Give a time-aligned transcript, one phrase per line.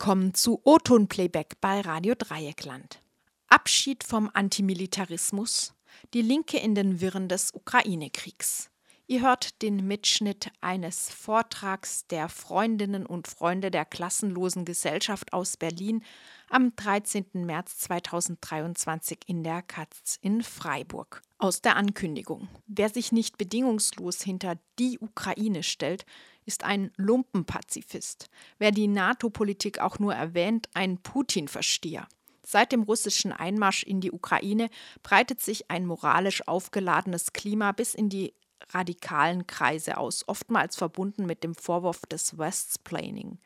[0.00, 3.02] willkommen zu O-Ton Playback bei Radio Dreieckland.
[3.48, 5.74] Abschied vom Antimilitarismus,
[6.14, 8.70] die Linke in den Wirren des Ukraine-Kriegs.
[9.08, 16.02] Ihr hört den Mitschnitt eines Vortrags der Freundinnen und Freunde der Klassenlosen Gesellschaft aus Berlin
[16.48, 17.26] am 13.
[17.34, 21.20] März 2023 in der Katz in Freiburg.
[21.36, 22.48] Aus der Ankündigung.
[22.66, 26.06] Wer sich nicht bedingungslos hinter die Ukraine stellt,
[26.50, 28.28] ist ein Lumpenpazifist.
[28.58, 32.08] Wer die NATO-Politik auch nur erwähnt, ein Putin-Versteher.
[32.44, 34.68] Seit dem russischen Einmarsch in die Ukraine
[35.04, 38.34] breitet sich ein moralisch aufgeladenes Klima bis in die
[38.70, 43.38] radikalen Kreise aus, oftmals verbunden mit dem Vorwurf des Westsplaining.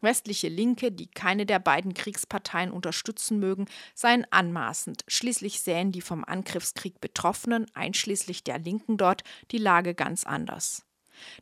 [0.00, 3.66] Westliche Linke, die keine der beiden Kriegsparteien unterstützen mögen,
[3.96, 5.02] seien anmaßend.
[5.08, 10.84] Schließlich sähen die vom Angriffskrieg Betroffenen, einschließlich der Linken dort, die Lage ganz anders.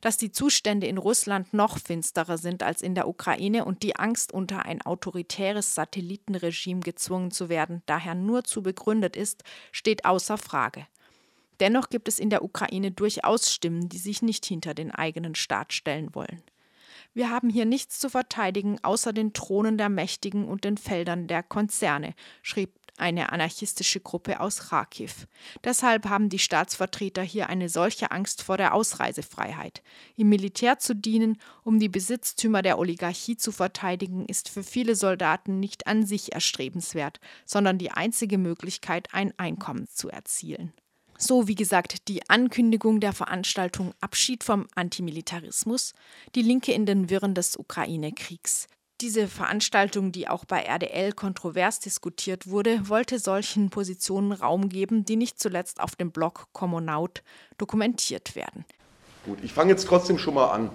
[0.00, 4.32] Dass die Zustände in Russland noch finsterer sind als in der Ukraine und die Angst,
[4.32, 9.42] unter ein autoritäres Satellitenregime gezwungen zu werden, daher nur zu begründet ist,
[9.72, 10.86] steht außer Frage.
[11.60, 15.72] Dennoch gibt es in der Ukraine durchaus Stimmen, die sich nicht hinter den eigenen Staat
[15.72, 16.42] stellen wollen.
[17.12, 21.42] Wir haben hier nichts zu verteidigen außer den Thronen der Mächtigen und den Feldern der
[21.42, 25.26] Konzerne, schrieb eine anarchistische Gruppe aus Kharkiv.
[25.64, 29.82] Deshalb haben die Staatsvertreter hier eine solche Angst vor der Ausreisefreiheit.
[30.16, 35.60] Im Militär zu dienen, um die Besitztümer der Oligarchie zu verteidigen, ist für viele Soldaten
[35.60, 40.72] nicht an sich erstrebenswert, sondern die einzige Möglichkeit, ein Einkommen zu erzielen.
[41.22, 45.92] So wie gesagt die Ankündigung der Veranstaltung Abschied vom Antimilitarismus,
[46.34, 48.68] die Linke in den Wirren des Ukraine-Kriegs.
[49.00, 55.16] Diese Veranstaltung, die auch bei RDL kontrovers diskutiert wurde, wollte solchen Positionen Raum geben, die
[55.16, 57.22] nicht zuletzt auf dem Blog Kommunaut
[57.56, 58.66] dokumentiert werden.
[59.24, 60.70] Gut, ich fange jetzt trotzdem schon mal an.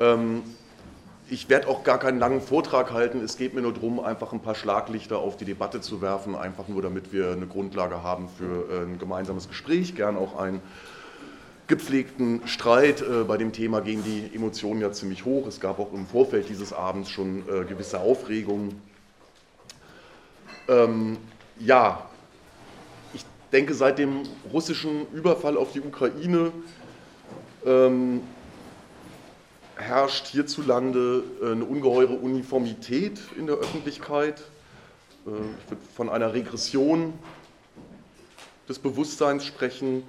[0.00, 0.42] Ähm,
[1.28, 3.22] ich werde auch gar keinen langen Vortrag halten.
[3.22, 6.66] Es geht mir nur darum, einfach ein paar Schlaglichter auf die Debatte zu werfen, einfach
[6.66, 10.60] nur damit wir eine Grundlage haben für äh, ein gemeinsames Gespräch, gern auch einen
[11.70, 13.00] gepflegten Streit.
[13.00, 15.46] Äh, bei dem Thema gehen die Emotionen ja ziemlich hoch.
[15.46, 18.82] Es gab auch im Vorfeld dieses Abends schon äh, gewisse Aufregungen.
[20.68, 21.16] Ähm,
[21.58, 22.10] ja,
[23.14, 26.52] ich denke, seit dem russischen Überfall auf die Ukraine
[27.64, 28.20] ähm,
[29.76, 34.40] herrscht hierzulande äh, eine ungeheure Uniformität in der Öffentlichkeit.
[35.24, 37.14] Äh, ich würde von einer Regression
[38.70, 40.04] des Bewusstseins sprechen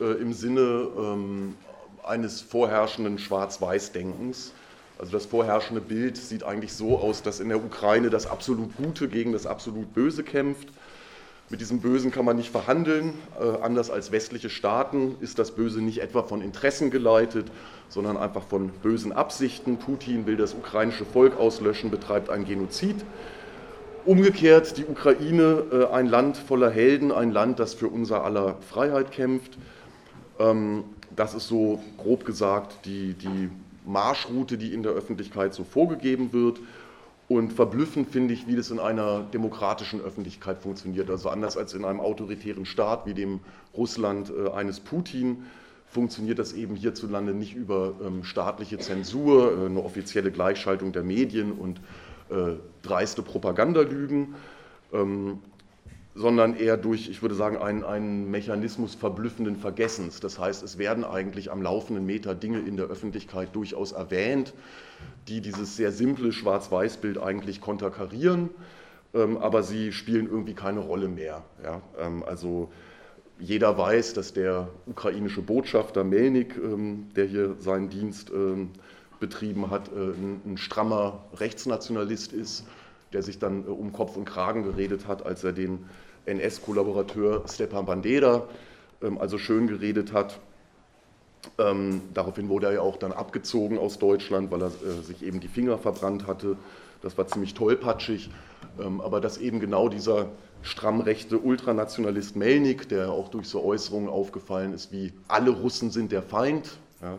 [0.00, 1.56] äh, im Sinne ähm,
[2.02, 4.52] eines vorherrschenden Schwarz-Weiß-Denkens.
[4.98, 9.08] Also das vorherrschende Bild sieht eigentlich so aus, dass in der Ukraine das absolut Gute
[9.08, 10.68] gegen das absolut Böse kämpft
[11.50, 13.12] mit diesem Bösen kann man nicht verhandeln.
[13.38, 17.46] Äh, anders als westliche Staaten ist das Böse nicht etwa von Interessen geleitet,
[17.90, 19.76] sondern einfach von bösen Absichten.
[19.76, 22.96] Putin will das ukrainische Volk auslöschen, betreibt einen Genozid.
[24.06, 29.10] Umgekehrt die Ukraine, äh, ein Land voller Helden, ein Land, das für unser aller Freiheit
[29.10, 29.56] kämpft.
[30.38, 30.84] Ähm,
[31.16, 33.48] das ist so grob gesagt die, die
[33.86, 36.60] Marschroute, die in der Öffentlichkeit so vorgegeben wird.
[37.28, 41.08] Und verblüffend finde ich, wie das in einer demokratischen Öffentlichkeit funktioniert.
[41.08, 43.40] Also anders als in einem autoritären Staat wie dem
[43.74, 45.44] Russland äh, eines Putin
[45.86, 51.52] funktioniert das eben hierzulande nicht über ähm, staatliche Zensur, äh, eine offizielle Gleichschaltung der Medien
[51.52, 51.80] und
[52.82, 54.34] dreiste Propagandalügen,
[54.92, 55.38] ähm,
[56.14, 60.20] sondern eher durch, ich würde sagen, einen, einen Mechanismus verblüffenden Vergessens.
[60.20, 64.54] Das heißt, es werden eigentlich am laufenden Meter Dinge in der Öffentlichkeit durchaus erwähnt,
[65.26, 68.50] die dieses sehr simple Schwarz-Weiß-Bild eigentlich konterkarieren,
[69.12, 71.42] ähm, aber sie spielen irgendwie keine Rolle mehr.
[71.62, 71.82] Ja?
[71.98, 72.70] Ähm, also
[73.40, 78.30] jeder weiß, dass der ukrainische Botschafter Melnik, ähm, der hier seinen Dienst
[79.26, 82.64] betrieben hat, äh, ein, strammer Rechtsnationalist ist,
[83.12, 85.86] der sich dann äh, um Kopf und Kragen geredet hat, als er den
[86.26, 88.48] NS-Kollaborateur Stepan Bandera
[89.18, 90.40] also schön geredet hat
[91.58, 95.40] ähm, daraufhin wurde er ja auch dann abgezogen aus Deutschland, weil er äh, sich eben
[95.40, 96.56] die Finger verbrannt hatte.
[97.02, 98.30] Das war ziemlich tollpatschig.
[98.80, 100.26] Ähm, aber dass eben genau dieser
[100.62, 106.10] stramm rechte Ultranationalist Melnik, der auch durch so Äußerungen aufgefallen ist, wie alle Russen sind
[106.12, 107.18] der Feind, ja,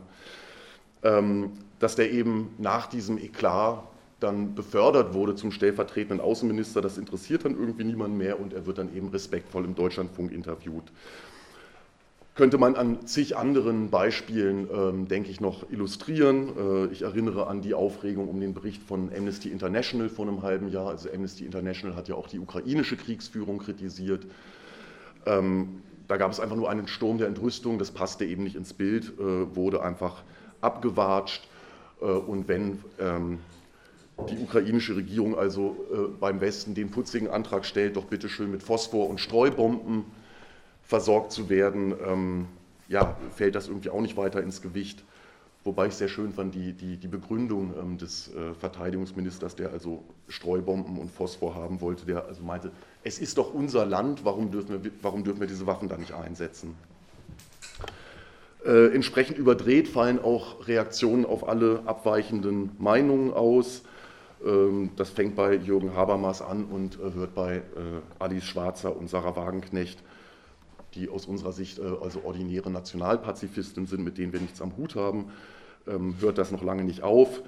[1.03, 1.51] ähm,
[1.85, 3.83] dass der eben nach diesem Eklat
[4.19, 8.79] dann befördert wurde zum stellvertretenden Außenminister, das interessiert dann irgendwie niemand mehr und er wird
[8.79, 10.85] dann eben respektvoll im Deutschlandfunk interviewt.
[12.33, 16.57] könnte man an zig anderen Beispielen, ähm, denke ich, noch illustrieren.
[16.57, 20.69] Äh, ich erinnere an die Aufregung um den Bericht von Amnesty International vor einem halben
[20.71, 20.87] Jahr.
[20.87, 24.25] Also Amnesty International hat ja auch die ukrainische Kriegsführung kritisiert.
[25.27, 28.73] Ähm, da gab es einfach nur einen Sturm der Entrüstung, das passte eben nicht ins
[28.73, 30.23] Bild, äh, wurde einfach
[30.61, 31.47] abgewatscht.
[32.01, 33.39] Äh, und wenn ähm,
[34.29, 38.63] die ukrainische Regierung also äh, beim Westen den putzigen Antrag stellt, doch bitte schön mit
[38.63, 40.05] Phosphor und Streubomben
[40.83, 42.45] versorgt zu werden, ähm,
[42.87, 45.03] ja, fällt das irgendwie auch nicht weiter ins Gewicht.
[45.63, 50.03] Wobei ich sehr schön fand, die, die, die Begründung ähm, des äh, Verteidigungsministers, der also
[50.27, 52.71] Streubomben und Phosphor haben wollte, der also meinte,
[53.03, 56.13] es ist doch unser Land, warum dürfen wir, warum dürfen wir diese Waffen da nicht
[56.13, 56.75] einsetzen?
[58.65, 63.83] Äh, entsprechend überdreht fallen auch Reaktionen auf alle abweichenden Meinungen aus.
[64.45, 67.61] Ähm, das fängt bei Jürgen Habermas an und äh, hört bei äh,
[68.19, 70.03] Alice Schwarzer und Sarah Wagenknecht
[70.95, 74.95] die aus unserer Sicht äh, also ordinäre Nationalpazifisten sind, mit denen wir nichts am Hut
[74.95, 75.31] haben,
[75.87, 77.41] ähm, hört das noch lange nicht auf.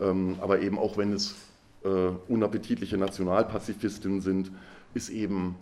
[0.00, 1.36] Ähm, aber eben auch wenn es
[1.84, 1.88] äh,
[2.28, 4.50] unappetitliche Nationalpazifistinnen sind,
[4.94, 5.56] ist eben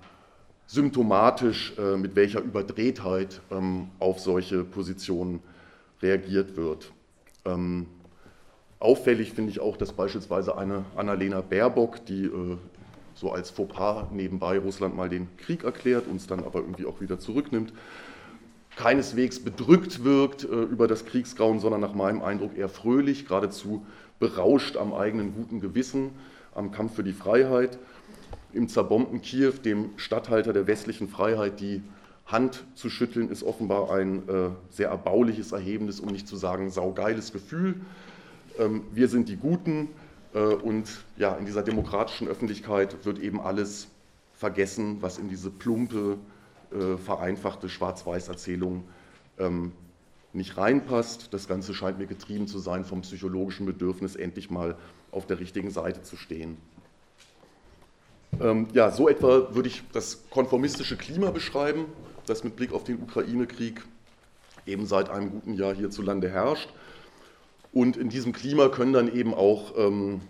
[0.66, 5.40] symptomatisch, äh, mit welcher Überdrehtheit ähm, auf solche Positionen
[6.02, 6.92] reagiert wird.
[8.80, 12.28] Auffällig finde ich auch, dass beispielsweise eine Annalena Baerbock, die
[13.14, 17.18] so als Fauxpas nebenbei Russland mal den Krieg erklärt, uns dann aber irgendwie auch wieder
[17.18, 17.72] zurücknimmt,
[18.76, 23.84] keineswegs bedrückt wirkt äh, über das Kriegsgrauen, sondern nach meinem Eindruck eher fröhlich, geradezu
[24.18, 26.10] berauscht am eigenen guten Gewissen,
[26.54, 27.78] am Kampf für die Freiheit.
[28.56, 31.82] Im zerbombten Kiew, dem Statthalter der westlichen Freiheit, die
[32.24, 37.32] Hand zu schütteln, ist offenbar ein äh, sehr erbauliches, erhebendes, um nicht zu sagen saugeiles
[37.32, 37.82] Gefühl.
[38.58, 39.90] Ähm, wir sind die Guten,
[40.36, 43.88] äh, und ja, in dieser demokratischen Öffentlichkeit wird eben alles
[44.34, 46.18] vergessen, was in diese plumpe,
[46.72, 48.84] äh, vereinfachte Schwarz-Weiß-Erzählung
[49.38, 49.72] ähm,
[50.32, 51.32] nicht reinpasst.
[51.32, 54.76] Das Ganze scheint mir getrieben zu sein vom psychologischen Bedürfnis, endlich mal
[55.10, 56.58] auf der richtigen Seite zu stehen.
[58.40, 61.86] Ähm, ja, so etwa würde ich das konformistische Klima beschreiben,
[62.26, 63.82] das mit Blick auf den Ukraine-Krieg
[64.66, 66.68] eben seit einem guten Jahr hierzulande herrscht.
[67.72, 70.20] Und in diesem Klima können dann eben auch ähm,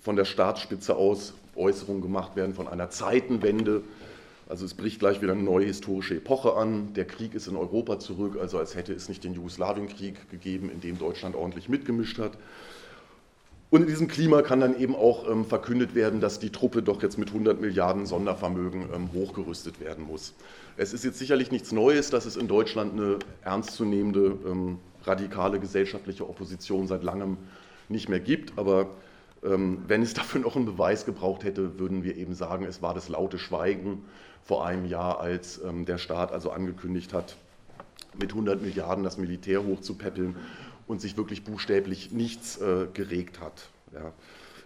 [0.00, 3.82] von der Staatsspitze aus Äußerungen gemacht werden von einer Zeitenwende.
[4.48, 6.94] Also es bricht gleich wieder eine neue historische Epoche an.
[6.94, 10.80] Der Krieg ist in Europa zurück, also als hätte es nicht den Jugoslawienkrieg gegeben, in
[10.80, 12.32] dem Deutschland ordentlich mitgemischt hat.
[13.70, 17.02] Und in diesem Klima kann dann eben auch ähm, verkündet werden, dass die Truppe doch
[17.02, 20.34] jetzt mit 100 Milliarden Sondervermögen ähm, hochgerüstet werden muss.
[20.78, 26.26] Es ist jetzt sicherlich nichts Neues, dass es in Deutschland eine ernstzunehmende ähm, radikale gesellschaftliche
[26.26, 27.36] Opposition seit langem
[27.90, 28.56] nicht mehr gibt.
[28.56, 28.88] Aber
[29.44, 32.94] ähm, wenn es dafür noch einen Beweis gebraucht hätte, würden wir eben sagen, es war
[32.94, 34.04] das laute Schweigen
[34.42, 37.36] vor einem Jahr, als ähm, der Staat also angekündigt hat,
[38.18, 40.36] mit 100 Milliarden das Militär hochzupäppeln
[40.88, 43.68] und sich wirklich buchstäblich nichts äh, geregt hat.
[43.92, 44.12] Ja.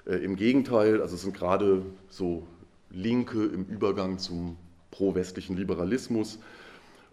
[0.07, 2.47] Äh, Im Gegenteil, also es sind gerade so
[2.91, 4.57] Linke im Übergang zum
[4.91, 6.39] pro-westlichen Liberalismus,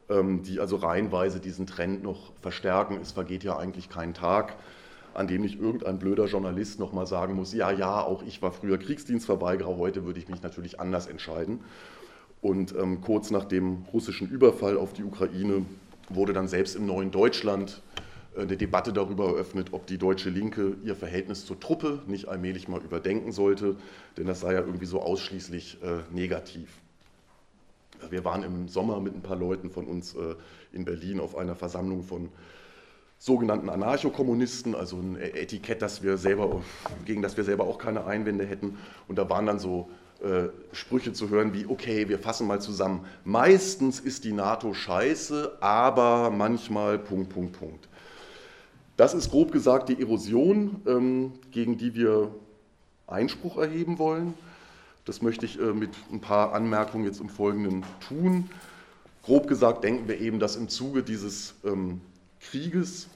[0.09, 2.99] ähm, die also reihenweise diesen Trend noch verstärken.
[3.01, 4.55] Es vergeht ja eigentlich kein Tag,
[5.13, 8.77] an dem nicht irgendein blöder Journalist nochmal sagen muss, ja, ja, auch ich war früher
[8.77, 11.61] Kriegsdienstverweigerer, heute würde ich mich natürlich anders entscheiden.
[12.41, 15.65] Und ähm, kurz nach dem russischen Überfall auf die Ukraine
[16.09, 17.81] wurde dann selbst im neuen Deutschland
[18.37, 22.81] eine Debatte darüber eröffnet, ob die deutsche Linke ihr Verhältnis zur Truppe nicht allmählich mal
[22.81, 23.75] überdenken sollte,
[24.17, 26.69] denn das sei ja irgendwie so ausschließlich äh, negativ.
[28.09, 30.35] Wir waren im Sommer mit ein paar Leuten von uns äh,
[30.71, 32.29] in Berlin auf einer Versammlung von
[33.17, 36.61] sogenannten Anarchokommunisten, also ein e- Etikett, das wir selber,
[37.05, 38.77] gegen das wir selber auch keine Einwände hätten.
[39.09, 39.89] Und da waren dann so
[40.23, 45.57] äh, Sprüche zu hören wie, okay, wir fassen mal zusammen, meistens ist die NATO scheiße,
[45.59, 47.88] aber manchmal Punkt, Punkt, Punkt.
[48.99, 52.35] Das ist grob gesagt die Erosion, ähm, gegen die wir
[53.07, 54.33] Einspruch erheben wollen.
[55.05, 58.49] Das möchte ich äh, mit ein paar Anmerkungen jetzt im Folgenden tun.
[59.23, 62.01] Grob gesagt denken wir eben, dass im Zuge dieses ähm,
[62.41, 63.07] Krieges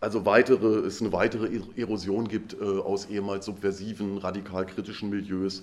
[0.00, 5.62] also weitere, es eine weitere Erosion gibt äh, aus ehemals subversiven, radikal kritischen Milieus,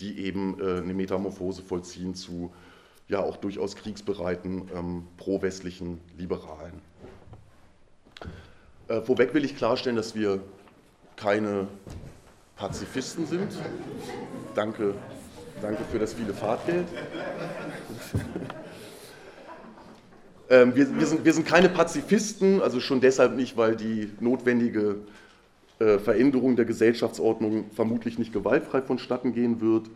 [0.00, 2.50] die eben äh, eine Metamorphose vollziehen zu
[3.08, 6.80] ja auch durchaus kriegsbereiten, ähm, pro-westlichen Liberalen.
[8.88, 10.40] Äh, vorweg will ich klarstellen, dass wir
[11.16, 11.68] keine
[12.56, 13.52] Pazifisten sind.
[14.54, 14.94] Danke,
[15.60, 16.86] danke für das viele Fahrtgeld.
[20.50, 24.96] ähm, wir, wir, sind, wir sind keine Pazifisten, also schon deshalb nicht, weil die notwendige
[25.78, 29.88] äh, Veränderung der Gesellschaftsordnung vermutlich nicht gewaltfrei vonstatten gehen wird.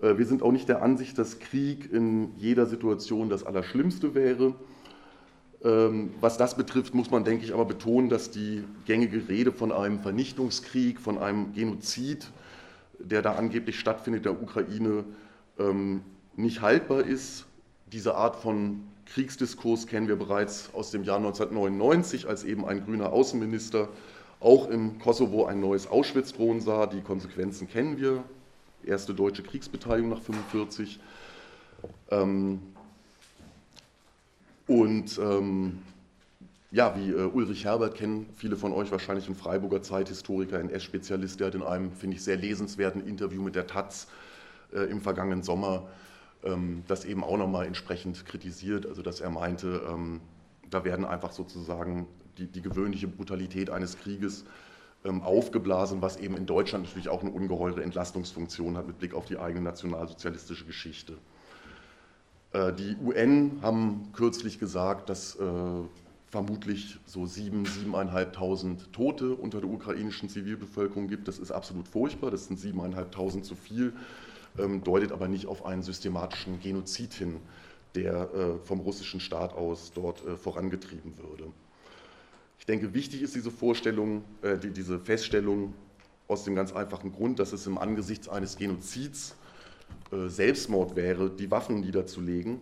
[0.00, 4.54] Äh, wir sind auch nicht der Ansicht, dass Krieg in jeder Situation das Allerschlimmste wäre.
[5.64, 9.72] Ähm, was das betrifft, muss man, denke ich, aber betonen, dass die gängige Rede von
[9.72, 12.30] einem Vernichtungskrieg, von einem Genozid,
[12.98, 15.04] der da angeblich stattfindet in der Ukraine,
[15.58, 16.02] ähm,
[16.36, 17.46] nicht haltbar ist.
[17.92, 23.12] Diese Art von Kriegsdiskurs kennen wir bereits aus dem Jahr 1999, als eben ein grüner
[23.12, 23.88] Außenminister
[24.40, 26.86] auch im Kosovo ein neues Auschwitz drohen sah.
[26.86, 28.22] Die Konsequenzen kennen wir.
[28.84, 31.00] Erste deutsche Kriegsbeteiligung nach 1945.
[32.10, 32.60] Ähm,
[34.68, 35.78] und ähm,
[36.70, 41.48] ja, wie äh, Ulrich Herbert kennen viele von euch wahrscheinlich ein Freiburger Zeithistoriker, NS-Spezialist, der
[41.48, 44.06] hat in einem, finde ich, sehr lesenswerten Interview mit der Taz
[44.72, 45.88] äh, im vergangenen Sommer
[46.44, 48.86] ähm, das eben auch nochmal entsprechend kritisiert.
[48.86, 50.20] Also, dass er meinte, ähm,
[50.70, 52.06] da werden einfach sozusagen
[52.36, 54.44] die, die gewöhnliche Brutalität eines Krieges
[55.04, 59.24] ähm, aufgeblasen, was eben in Deutschland natürlich auch eine ungeheure Entlastungsfunktion hat mit Blick auf
[59.24, 61.14] die eigene nationalsozialistische Geschichte.
[62.58, 65.44] Äh, die UN haben kürzlich gesagt, dass äh,
[66.30, 71.28] vermutlich so 7.000, 7.500 Tote unter der ukrainischen Zivilbevölkerung gibt.
[71.28, 73.92] Das ist absolut furchtbar, das sind 7.500 zu viel,
[74.58, 77.36] ähm, deutet aber nicht auf einen systematischen Genozid hin,
[77.94, 81.50] der äh, vom russischen Staat aus dort vorangetrieben würde.
[82.58, 84.24] Ich denke, wichtig ist diese Vorstellung,
[84.74, 85.72] diese Feststellung
[86.26, 89.36] aus dem ganz einfachen Grund, dass es im Angesichts eines Genozids
[90.10, 92.58] Selbstmord wäre, die Waffen niederzulegen.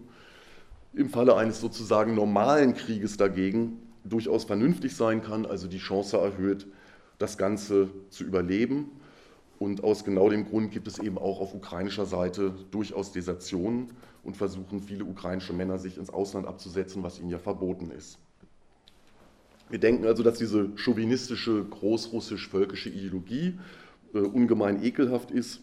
[0.95, 6.67] Im Falle eines sozusagen normalen Krieges dagegen durchaus vernünftig sein kann, also die Chance erhöht,
[7.19, 8.91] das Ganze zu überleben.
[9.59, 13.91] Und aus genau dem Grund gibt es eben auch auf ukrainischer Seite durchaus Desertionen
[14.23, 18.19] und versuchen viele ukrainische Männer sich ins Ausland abzusetzen, was ihnen ja verboten ist.
[19.71, 23.59] Wir denken also, dass diese chauvinistische, großrussisch-völkische Ideologie
[24.15, 25.63] äh, ungemein ekelhaft ist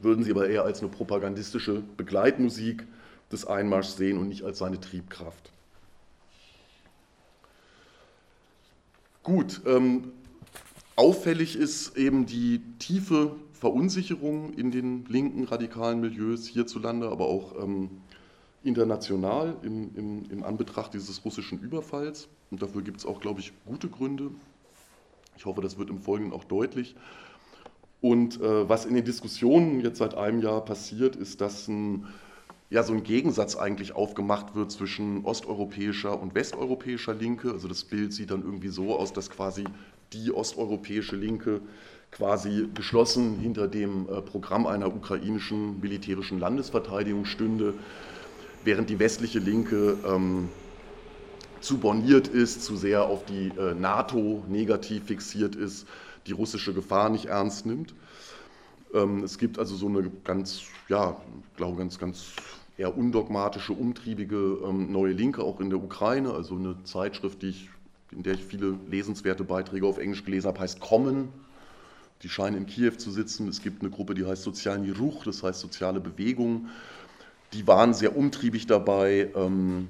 [0.00, 2.86] würden sie aber eher als eine propagandistische Begleitmusik
[3.30, 5.52] des Einmarschs sehen und nicht als seine Triebkraft.
[9.22, 10.12] Gut, ähm,
[10.96, 17.90] auffällig ist eben die tiefe Verunsicherung in den linken radikalen Milieus hierzulande, aber auch ähm,
[18.62, 22.28] international im, im, im, Anbetracht dieses russischen Überfalls.
[22.50, 24.30] Und dafür gibt es auch, glaube ich, gute Gründe.
[25.36, 26.94] Ich hoffe, das wird im Folgenden auch deutlich.
[28.00, 32.06] Und äh, was in den Diskussionen jetzt seit einem Jahr passiert, ist, dass ein,
[32.70, 37.50] ja, so ein Gegensatz eigentlich aufgemacht wird zwischen osteuropäischer und westeuropäischer Linke.
[37.50, 39.64] Also das Bild sieht dann irgendwie so aus, dass quasi
[40.12, 41.60] die osteuropäische Linke
[42.12, 47.74] quasi geschlossen hinter dem äh, Programm einer ukrainischen militärischen Landesverteidigung stünde,
[48.64, 50.48] während die westliche Linke ähm,
[51.60, 55.86] zu borniert ist, zu sehr auf die äh, NATO negativ fixiert ist
[56.28, 57.94] die russische Gefahr nicht ernst nimmt.
[58.94, 61.20] Ähm, es gibt also so eine ganz, ja,
[61.56, 62.32] glaube, ganz, ganz
[62.76, 66.32] eher undogmatische, umtriebige ähm, neue Linke auch in der Ukraine.
[66.32, 67.70] Also eine Zeitschrift, die ich,
[68.12, 71.28] in der ich viele lesenswerte Beiträge auf Englisch gelesen habe, heißt Kommen.
[72.22, 73.48] Die scheinen in Kiew zu sitzen.
[73.48, 76.68] Es gibt eine Gruppe, die heißt Sozialen Ruch, das heißt soziale Bewegung.
[77.52, 79.88] Die waren sehr umtriebig dabei, ähm,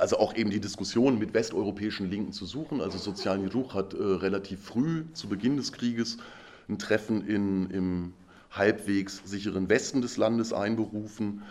[0.00, 2.80] also auch eben die Diskussion mit westeuropäischen Linken zu suchen.
[2.80, 6.16] Also Sozialen Ruch hat äh, relativ früh zu Beginn des Krieges
[6.68, 8.12] ein Treffen in, im
[8.50, 11.42] halbwegs sicheren Westen des Landes einberufen.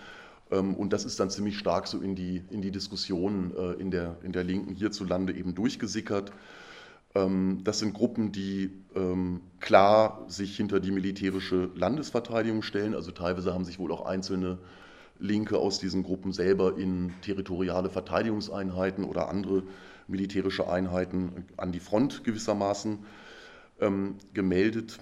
[0.52, 3.92] Ähm, und das ist dann ziemlich stark so in die, in die Diskussion äh, in,
[3.92, 6.32] der, in der Linken hierzulande eben durchgesickert.
[7.14, 12.96] Ähm, das sind Gruppen, die ähm, klar sich hinter die militärische Landesverteidigung stellen.
[12.96, 14.58] Also teilweise haben sich wohl auch einzelne
[15.20, 19.64] Linke aus diesen Gruppen selber in territoriale Verteidigungseinheiten oder andere
[20.08, 23.00] militärische Einheiten an die Front gewissermaßen
[23.80, 25.00] ähm, gemeldet.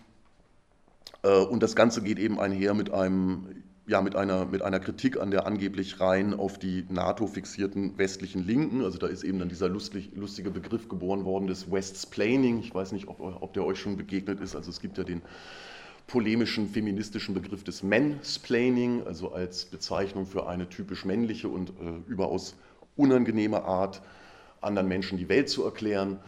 [1.23, 5.19] Äh, und das Ganze geht eben einher mit, einem, ja, mit, einer, mit einer Kritik
[5.19, 8.83] an der angeblich rein auf die NATO fixierten westlichen Linken.
[8.83, 12.59] Also da ist eben dann dieser lustig, lustige Begriff geboren worden des Westsplaining.
[12.59, 14.55] Ich weiß nicht, ob, ob der euch schon begegnet ist.
[14.55, 15.21] Also es gibt ja den
[16.07, 21.73] polemischen feministischen Begriff des Mansplaining, also als Bezeichnung für eine typisch männliche und äh,
[22.07, 22.55] überaus
[22.95, 24.01] unangenehme Art,
[24.61, 26.19] anderen Menschen die Welt zu erklären.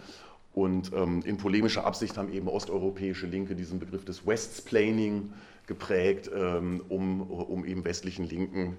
[0.53, 5.31] Und ähm, in polemischer Absicht haben eben osteuropäische Linke diesen Begriff des Westsplaining
[5.65, 8.77] geprägt, ähm, um, um eben westlichen Linken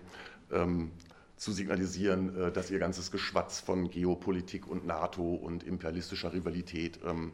[0.53, 0.91] ähm,
[1.37, 7.33] zu signalisieren, äh, dass ihr ganzes Geschwatz von Geopolitik und NATO und imperialistischer Rivalität ähm,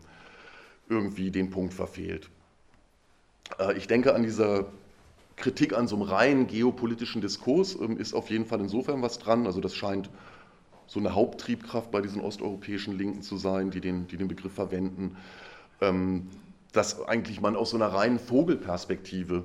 [0.89, 2.31] irgendwie den Punkt verfehlt.
[3.59, 4.67] Äh, ich denke, an dieser
[5.37, 9.47] Kritik an so einem rein geopolitischen Diskurs ähm, ist auf jeden Fall insofern was dran.
[9.47, 10.11] Also das scheint
[10.87, 15.17] so eine Haupttriebkraft bei diesen osteuropäischen Linken zu sein, die den, die den Begriff verwenden,
[15.81, 16.29] ähm,
[16.73, 19.45] dass eigentlich man aus so einer reinen Vogelperspektive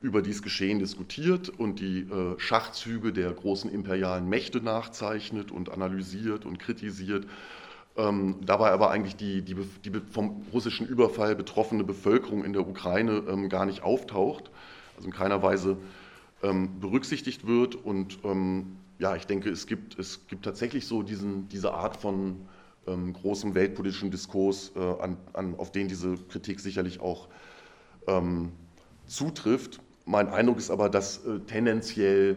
[0.00, 6.44] über dieses Geschehen diskutiert und die äh, Schachzüge der großen imperialen Mächte nachzeichnet und analysiert
[6.44, 7.26] und kritisiert.
[7.98, 13.24] Ähm, dabei aber eigentlich die, die, die, vom russischen Überfall betroffene Bevölkerung in der Ukraine
[13.28, 14.52] ähm, gar nicht auftaucht,
[14.96, 15.76] also in keiner Weise
[16.44, 17.74] ähm, berücksichtigt wird.
[17.74, 22.36] Und ähm, ja, ich denke, es gibt, es gibt tatsächlich so diesen, diese Art von
[22.86, 27.26] ähm, großem weltpolitischen Diskurs, äh, an, an, auf den diese Kritik sicherlich auch
[28.06, 28.52] ähm,
[29.06, 29.80] zutrifft.
[30.06, 32.36] Mein Eindruck ist aber, dass äh, tendenziell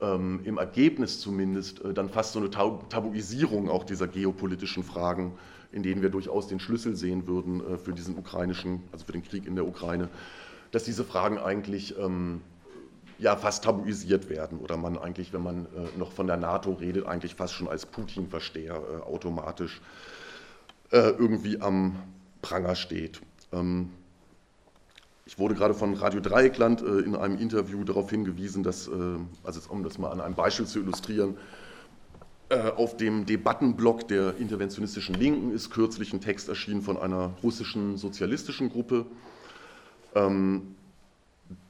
[0.00, 5.32] ähm, im Ergebnis zumindest äh, dann fast so eine Tabuisierung auch dieser geopolitischen Fragen,
[5.72, 9.22] in denen wir durchaus den Schlüssel sehen würden äh, für diesen ukrainischen, also für den
[9.22, 10.08] Krieg in der Ukraine,
[10.72, 12.40] dass diese Fragen eigentlich ähm,
[13.18, 17.06] ja fast tabuisiert werden oder man eigentlich, wenn man äh, noch von der NATO redet,
[17.06, 19.80] eigentlich fast schon als Putin-Versteher äh, automatisch
[20.90, 21.96] äh, irgendwie am
[22.42, 23.20] Pranger steht.
[23.52, 23.90] Ähm,
[25.30, 28.90] ich wurde gerade von Radio Dreieckland äh, in einem Interview darauf hingewiesen, dass, äh,
[29.44, 31.36] also um das mal an einem Beispiel zu illustrieren,
[32.48, 37.96] äh, auf dem Debattenblock der interventionistischen Linken ist kürzlich ein Text erschienen von einer russischen
[37.96, 39.06] sozialistischen Gruppe.
[40.16, 40.74] Ähm,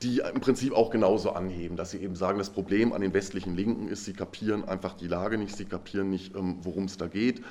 [0.00, 3.56] die im Prinzip auch genauso anheben, dass sie eben sagen, das Problem an den westlichen
[3.56, 7.08] Linken ist, sie kapieren einfach die Lage nicht, sie kapieren nicht, ähm, worum es da
[7.08, 7.42] geht.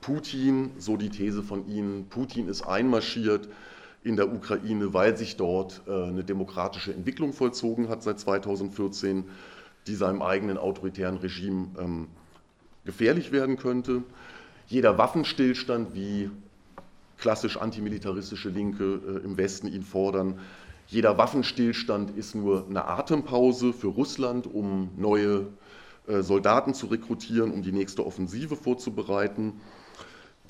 [0.00, 3.48] Putin, so die These von ihnen, Putin ist einmarschiert
[4.04, 9.24] in der Ukraine, weil sich dort äh, eine demokratische Entwicklung vollzogen hat seit 2014,
[9.86, 12.08] die seinem eigenen autoritären Regime ähm,
[12.84, 14.02] gefährlich werden könnte.
[14.66, 16.30] Jeder Waffenstillstand, wie
[17.18, 20.40] klassisch antimilitaristische Linke äh, im Westen ihn fordern,
[20.88, 25.46] jeder Waffenstillstand ist nur eine Atempause für Russland, um neue
[26.06, 29.54] äh, Soldaten zu rekrutieren, um die nächste Offensive vorzubereiten.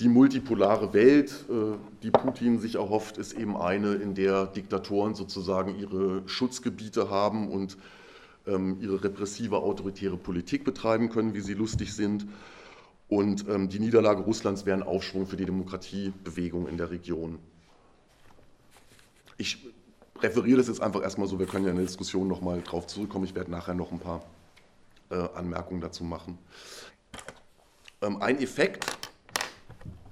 [0.00, 5.78] Die multipolare Welt, äh, die Putin sich erhofft, ist eben eine, in der Diktatoren sozusagen
[5.78, 7.76] ihre Schutzgebiete haben und
[8.46, 12.26] ähm, ihre repressive autoritäre Politik betreiben können, wie sie lustig sind.
[13.08, 17.38] Und ähm, die Niederlage Russlands wäre ein Aufschwung für die Demokratiebewegung in der Region.
[19.36, 19.58] Ich
[20.20, 23.24] referiere das jetzt einfach erstmal so, wir können ja in der Diskussion nochmal drauf zurückkommen.
[23.24, 24.24] Ich werde nachher noch ein paar
[25.10, 26.38] äh, Anmerkungen dazu machen.
[28.00, 29.01] Ähm, ein Effekt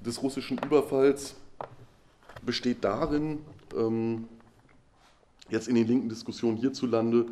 [0.04, 1.36] des russischen Überfalls
[2.42, 3.40] besteht darin,
[3.76, 4.28] ähm,
[5.48, 7.26] jetzt in den linken Diskussionen hierzulande,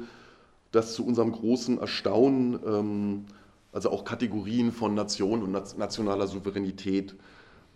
[0.73, 3.25] dass zu unserem großen Erstaunen ähm,
[3.73, 7.15] also auch Kategorien von Nation und nationaler Souveränität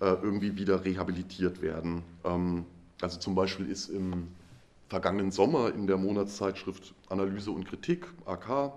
[0.00, 2.02] äh, irgendwie wieder rehabilitiert werden.
[2.24, 2.64] Ähm,
[3.00, 4.28] also zum Beispiel ist im
[4.88, 8.72] vergangenen Sommer in der Monatszeitschrift Analyse und Kritik, AK,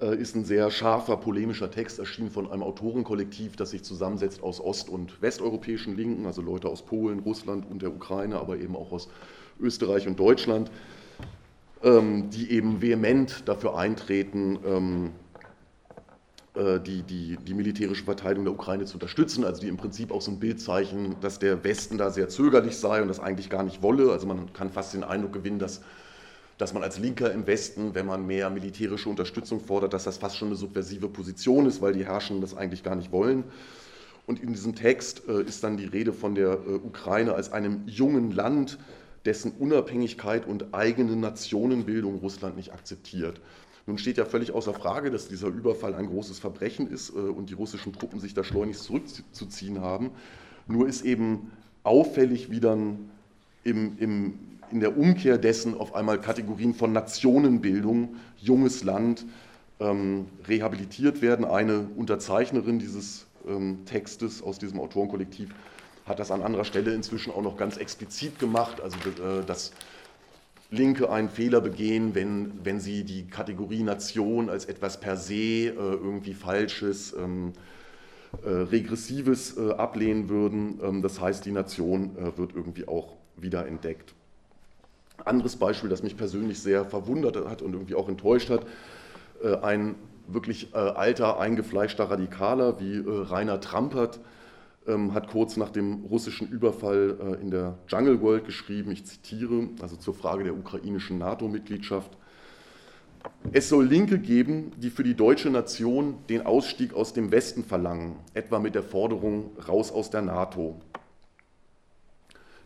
[0.00, 4.88] ist ein sehr scharfer, polemischer Text erschienen von einem Autorenkollektiv, das sich zusammensetzt aus ost-
[4.88, 9.08] und westeuropäischen Linken, also Leute aus Polen, Russland und der Ukraine, aber eben auch aus
[9.60, 10.70] Österreich und Deutschland,
[11.82, 15.10] ähm, die eben vehement dafür eintreten, ähm,
[16.54, 20.22] äh, die, die, die militärische Verteidigung der Ukraine zu unterstützen, also die im Prinzip auch
[20.22, 23.64] so ein Bild zeichnen, dass der Westen da sehr zögerlich sei und das eigentlich gar
[23.64, 24.12] nicht wolle.
[24.12, 25.82] Also man kann fast den Eindruck gewinnen, dass,
[26.58, 30.36] dass man als Linker im Westen, wenn man mehr militärische Unterstützung fordert, dass das fast
[30.36, 33.44] schon eine subversive Position ist, weil die Herrschenden das eigentlich gar nicht wollen.
[34.26, 37.82] Und in diesem Text äh, ist dann die Rede von der äh, Ukraine als einem
[37.86, 38.78] jungen Land,
[39.24, 43.40] dessen Unabhängigkeit und eigene Nationenbildung Russland nicht akzeptiert.
[43.86, 47.50] Nun steht ja völlig außer Frage, dass dieser Überfall ein großes Verbrechen ist äh, und
[47.50, 50.10] die russischen Truppen sich da schleunigst zurückzuziehen haben.
[50.66, 51.50] Nur ist eben
[51.82, 53.10] auffällig, wie dann
[53.62, 54.38] im, im,
[54.74, 59.24] in der Umkehr dessen auf einmal Kategorien von Nationenbildung, junges Land,
[59.78, 61.44] ähm, rehabilitiert werden.
[61.44, 65.54] Eine Unterzeichnerin dieses ähm, Textes aus diesem Autorenkollektiv
[66.06, 68.80] hat das an anderer Stelle inzwischen auch noch ganz explizit gemacht.
[68.80, 69.70] Also äh, das
[70.70, 75.70] Linke einen Fehler begehen, wenn, wenn sie die Kategorie Nation als etwas per se äh,
[75.70, 77.52] irgendwie Falsches, ähm,
[78.42, 80.80] äh, Regressives äh, ablehnen würden.
[80.82, 84.14] Ähm, das heißt, die Nation äh, wird irgendwie auch wieder entdeckt.
[85.24, 88.66] Anderes Beispiel, das mich persönlich sehr verwundert hat und irgendwie auch enttäuscht hat,
[89.42, 89.94] äh, ein
[90.26, 94.20] wirklich äh, alter, eingefleischter Radikaler wie Rainer Trampert,
[94.86, 99.68] ähm, hat kurz nach dem russischen Überfall äh, in der Jungle World geschrieben, ich zitiere,
[99.80, 102.10] also zur Frage der ukrainischen NATO-Mitgliedschaft.
[103.52, 108.16] Es soll Linke geben, die für die deutsche Nation den Ausstieg aus dem Westen verlangen,
[108.34, 110.76] etwa mit der Forderung raus aus der NATO.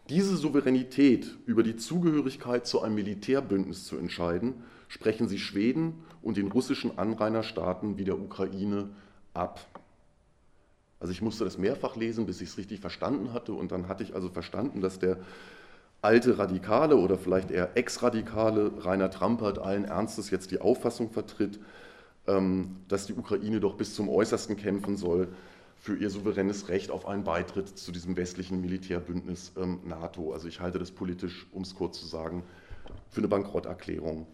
[0.08, 4.54] Diese Souveränität über die Zugehörigkeit zu einem Militärbündnis zu entscheiden,
[4.88, 8.88] sprechen sie Schweden und den russischen Anrainerstaaten wie der Ukraine
[9.34, 9.60] ab.
[10.98, 13.52] Also ich musste das mehrfach lesen, bis ich es richtig verstanden hatte.
[13.52, 15.18] Und dann hatte ich also verstanden, dass der
[16.00, 21.60] alte Radikale oder vielleicht eher Ex-Radikale, Rainer Trampert, allen Ernstes jetzt die Auffassung vertritt,
[22.26, 25.28] ähm, dass die Ukraine doch bis zum Äußersten kämpfen soll
[25.80, 30.32] für ihr souveränes Recht auf einen Beitritt zu diesem westlichen Militärbündnis ähm, NATO.
[30.32, 32.42] Also ich halte das politisch, um es kurz zu sagen,
[33.10, 34.26] für eine Bankrotterklärung.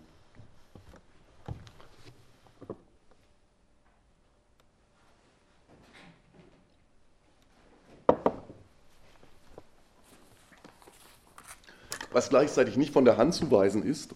[12.10, 14.14] Was gleichzeitig nicht von der Hand zu weisen ist,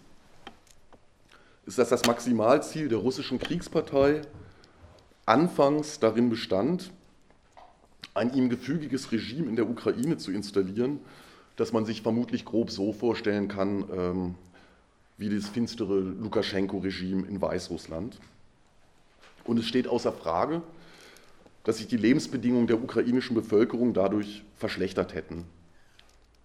[1.67, 4.23] ist, dass das Maximalziel der russischen Kriegspartei
[5.27, 6.93] anfangs darin bestand,
[8.19, 11.01] ein ihm gefügiges Regime in der Ukraine zu installieren,
[11.57, 14.35] das man sich vermutlich grob so vorstellen kann, ähm,
[15.17, 18.19] wie das finstere Lukaschenko-Regime in Weißrussland.
[19.45, 20.63] Und es steht außer Frage,
[21.65, 25.45] dass sich die Lebensbedingungen der ukrainischen Bevölkerung dadurch verschlechtert hätten.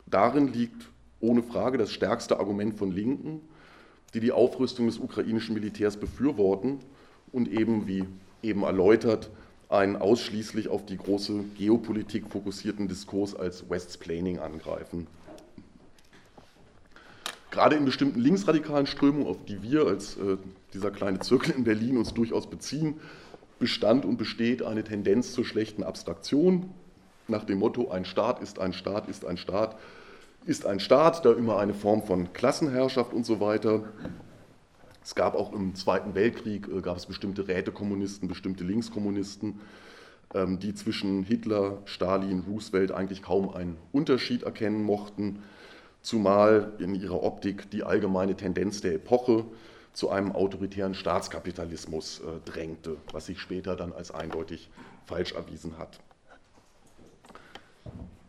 [0.05, 3.41] Darin liegt ohne Frage das stärkste Argument von Linken,
[4.13, 6.79] die die Aufrüstung des ukrainischen Militärs befürworten
[7.31, 8.05] und eben, wie
[8.41, 9.29] eben erläutert,
[9.73, 15.07] einen ausschließlich auf die große Geopolitik fokussierten Diskurs als Westsplaining angreifen.
[17.51, 20.37] Gerade in bestimmten linksradikalen Strömungen, auf die wir als äh,
[20.73, 22.99] dieser kleine Zirkel in Berlin uns durchaus beziehen,
[23.59, 26.71] bestand und besteht eine Tendenz zur schlechten Abstraktion
[27.27, 29.77] nach dem Motto, ein Staat ist ein Staat ist ein Staat
[30.45, 33.83] ist ein Staat, da immer eine Form von Klassenherrschaft und so weiter.
[35.03, 39.59] Es gab auch im Zweiten Weltkrieg äh, gab es bestimmte Rätekommunisten, bestimmte Linkskommunisten,
[40.33, 45.43] ähm, die zwischen Hitler, Stalin, Roosevelt eigentlich kaum einen Unterschied erkennen mochten,
[46.01, 49.45] zumal in ihrer Optik die allgemeine Tendenz der Epoche
[49.93, 54.69] zu einem autoritären Staatskapitalismus äh, drängte, was sich später dann als eindeutig
[55.05, 55.99] falsch erwiesen hat.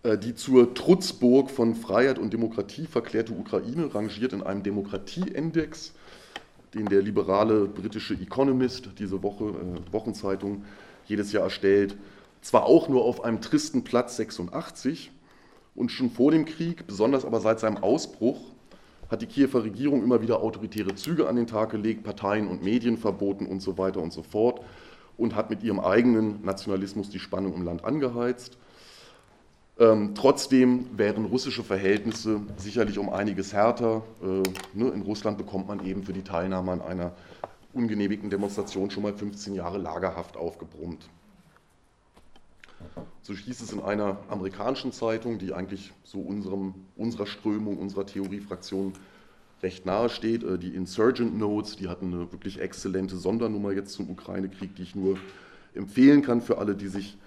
[0.02, 5.94] Äh, die zur Trutzburg von Freiheit und Demokratie verklärte Ukraine rangiert in einem Demokratieindex,
[6.74, 10.64] den der liberale britische Economist, diese Woche, äh, Wochenzeitung,
[11.06, 11.96] jedes Jahr erstellt,
[12.40, 15.10] zwar auch nur auf einem tristen Platz 86
[15.74, 18.40] und schon vor dem Krieg, besonders aber seit seinem Ausbruch,
[19.10, 22.96] hat die Kiewer Regierung immer wieder autoritäre Züge an den Tag gelegt, Parteien und Medien
[22.96, 24.60] verboten und so weiter und so fort
[25.16, 28.58] und hat mit ihrem eigenen Nationalismus die Spannung im Land angeheizt.
[29.78, 34.02] Ähm, trotzdem wären russische Verhältnisse sicherlich um einiges härter.
[34.22, 34.42] Äh,
[34.78, 37.12] ne, in Russland bekommt man eben für die Teilnahme an einer
[37.72, 41.08] ungenehmigten Demonstration schon mal 15 Jahre Lagerhaft aufgebrummt.
[43.22, 48.92] So hieß es in einer amerikanischen Zeitung, die eigentlich so unserem, unserer Strömung, unserer Theoriefraktion
[49.62, 54.08] recht nahe steht, äh, die Insurgent Notes, die hatten eine wirklich exzellente Sondernummer jetzt zum
[54.08, 55.18] Ukraine-Krieg, die ich nur
[55.74, 57.18] empfehlen kann für alle, die sich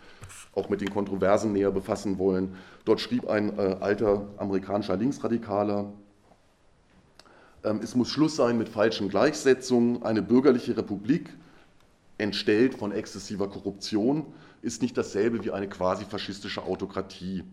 [0.53, 2.55] auch mit den Kontroversen näher befassen wollen.
[2.85, 5.91] Dort schrieb ein äh, alter amerikanischer Linksradikaler,
[7.63, 10.03] ähm, es muss Schluss sein mit falschen Gleichsetzungen.
[10.03, 11.29] Eine bürgerliche Republik,
[12.17, 14.25] entstellt von exzessiver Korruption,
[14.61, 17.43] ist nicht dasselbe wie eine quasi faschistische Autokratie.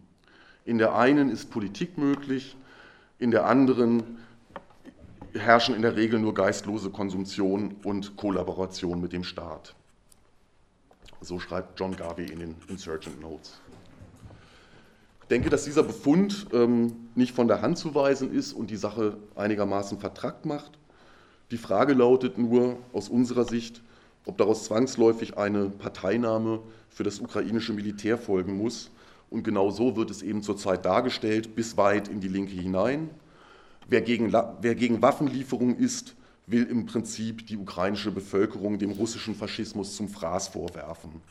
[0.65, 2.57] In der einen ist Politik möglich,
[3.19, 4.03] in der anderen
[5.35, 9.75] herrschen in der Regel nur geistlose Konsumtion und Kollaboration mit dem Staat.
[11.25, 13.59] So schreibt John Garvey in den Insurgent Notes.
[15.23, 18.77] Ich denke, dass dieser Befund ähm, nicht von der Hand zu weisen ist und die
[18.77, 20.73] Sache einigermaßen vertrackt macht.
[21.51, 23.83] Die Frage lautet nur aus unserer Sicht,
[24.27, 26.61] ob daraus zwangsläufig eine Parteinahme
[26.91, 28.91] für das ukrainische Militär folgen muss.
[29.31, 33.09] Und genau so wird es eben zurzeit dargestellt, bis weit in die Linke hinein.
[33.89, 39.97] Wer gegen, wer gegen Waffenlieferungen ist, will im Prinzip die ukrainische Bevölkerung dem russischen Faschismus
[39.97, 41.23] zum Fraß vorwerfen.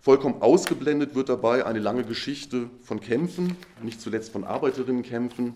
[0.00, 5.54] Vollkommen ausgeblendet wird dabei eine lange Geschichte von Kämpfen, nicht zuletzt von Arbeiterinnenkämpfen,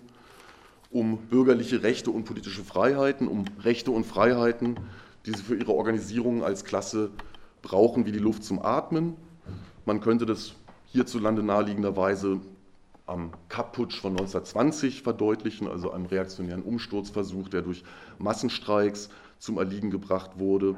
[0.91, 4.79] um bürgerliche Rechte und politische Freiheiten, um Rechte und Freiheiten,
[5.25, 7.09] die sie für ihre Organisierung als Klasse
[7.61, 9.15] brauchen wie die Luft zum Atmen.
[9.85, 10.53] Man könnte das
[10.87, 12.39] hierzulande naheliegenderweise
[13.05, 17.83] am Kapp-Putsch von 1920 verdeutlichen, also einem reaktionären Umsturzversuch, der durch
[18.17, 20.75] Massenstreiks zum Erliegen gebracht wurde.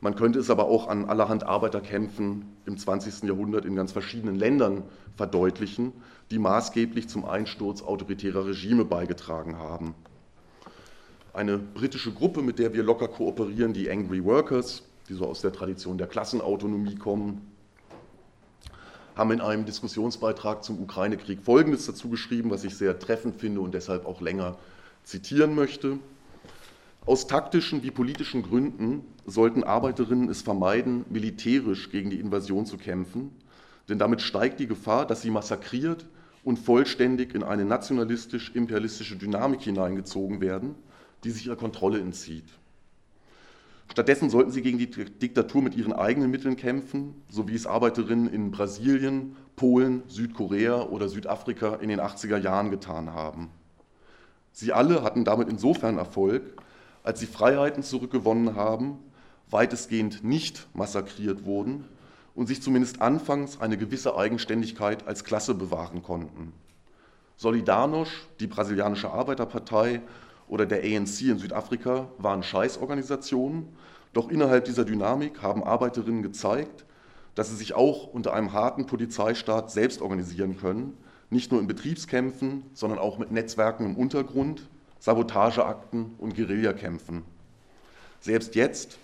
[0.00, 3.22] Man könnte es aber auch an allerhand Arbeiterkämpfen im 20.
[3.22, 4.82] Jahrhundert in ganz verschiedenen Ländern
[5.16, 5.92] verdeutlichen,
[6.30, 9.94] die maßgeblich zum Einsturz autoritärer Regime beigetragen haben.
[11.32, 15.52] Eine britische Gruppe, mit der wir locker kooperieren, die Angry Workers, die so aus der
[15.52, 17.55] Tradition der Klassenautonomie kommen,
[19.16, 23.72] haben in einem Diskussionsbeitrag zum Ukraine-Krieg Folgendes dazu geschrieben, was ich sehr treffend finde und
[23.72, 24.56] deshalb auch länger
[25.02, 25.98] zitieren möchte.
[27.06, 33.30] Aus taktischen wie politischen Gründen sollten Arbeiterinnen es vermeiden, militärisch gegen die Invasion zu kämpfen,
[33.88, 36.06] denn damit steigt die Gefahr, dass sie massakriert
[36.44, 40.74] und vollständig in eine nationalistisch-imperialistische Dynamik hineingezogen werden,
[41.24, 42.44] die sich ihrer Kontrolle entzieht.
[43.90, 48.32] Stattdessen sollten sie gegen die Diktatur mit ihren eigenen Mitteln kämpfen, so wie es Arbeiterinnen
[48.32, 53.50] in Brasilien, Polen, Südkorea oder Südafrika in den 80er Jahren getan haben.
[54.52, 56.42] Sie alle hatten damit insofern Erfolg,
[57.02, 58.98] als sie Freiheiten zurückgewonnen haben,
[59.50, 61.84] weitestgehend nicht massakriert wurden
[62.34, 66.52] und sich zumindest anfangs eine gewisse Eigenständigkeit als Klasse bewahren konnten.
[67.38, 70.00] Solidarność, die brasilianische Arbeiterpartei
[70.48, 73.68] oder der ANC in Südafrika waren Scheißorganisationen,
[74.12, 76.84] doch innerhalb dieser Dynamik haben Arbeiterinnen gezeigt,
[77.34, 80.96] dass sie sich auch unter einem harten Polizeistaat selbst organisieren können,
[81.28, 84.68] nicht nur in Betriebskämpfen, sondern auch mit Netzwerken im Untergrund,
[85.00, 87.22] Sabotageakten und Guerillakämpfen.
[88.20, 88.98] Selbst jetzt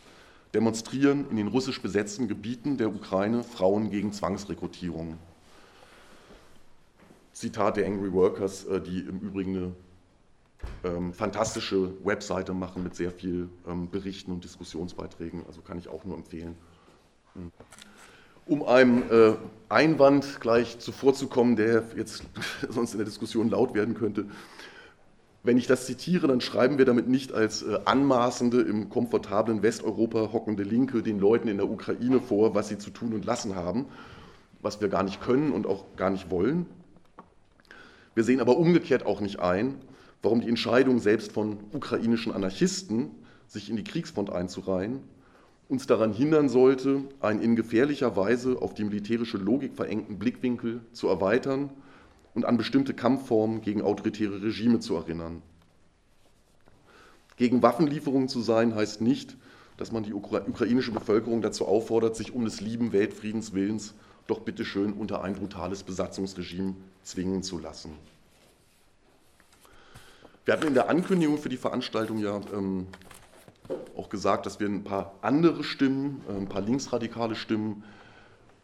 [0.55, 5.19] demonstrieren in den russisch besetzten Gebieten der Ukraine Frauen gegen Zwangsrekrutierung.
[7.33, 9.73] Zitat der Angry Workers, äh, die im Übrigen eine
[10.85, 15.44] ähm, fantastische Webseite machen mit sehr viel ähm, Berichten und Diskussionsbeiträgen.
[15.46, 16.57] Also kann ich auch nur empfehlen.
[17.35, 17.51] Hm.
[18.44, 19.35] Um einem äh,
[19.68, 22.25] Einwand gleich zuvorzukommen, der jetzt
[22.68, 24.27] sonst in der Diskussion laut werden könnte,
[25.44, 30.33] wenn ich das zitiere, dann schreiben wir damit nicht als äh, anmaßende, im komfortablen Westeuropa
[30.33, 33.87] hockende Linke den Leuten in der Ukraine vor, was sie zu tun und lassen haben,
[34.61, 36.66] was wir gar nicht können und auch gar nicht wollen.
[38.14, 39.77] Wir sehen aber umgekehrt auch nicht ein,
[40.23, 43.11] warum die Entscheidung selbst von ukrainischen Anarchisten,
[43.47, 45.01] sich in die Kriegsfront einzureihen,
[45.69, 51.09] uns daran hindern sollte, einen in gefährlicher Weise auf die militärische Logik verengten Blickwinkel zu
[51.09, 51.71] erweitern
[52.35, 55.43] und an bestimmte Kampfformen gegen autoritäre Regime zu erinnern.
[57.37, 59.37] Gegen Waffenlieferungen zu sein heißt nicht,
[59.77, 63.95] dass man die ukrainische Bevölkerung dazu auffordert, sich um des lieben Weltfriedens willens
[64.27, 67.93] doch bitteschön unter ein brutales Besatzungsregime zwingen zu lassen.
[70.45, 72.89] Wir hatten in der Ankündigung für die Veranstaltung ja ähm,
[73.97, 77.85] auch gesagt, dass wir ein paar andere Stimmen, äh, ein paar linksradikale Stimmen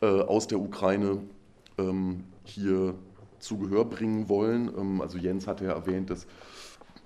[0.00, 1.22] äh, aus der Ukraine
[1.78, 2.96] ähm, hier
[3.38, 4.72] zu Gehör bringen wollen.
[4.76, 6.26] Ähm, also Jens hatte ja erwähnt, dass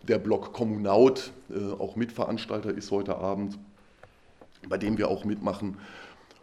[0.09, 3.59] der Blog Kommunaut äh, auch Mitveranstalter ist heute Abend,
[4.71, 5.77] bei dem wir auch mitmachen.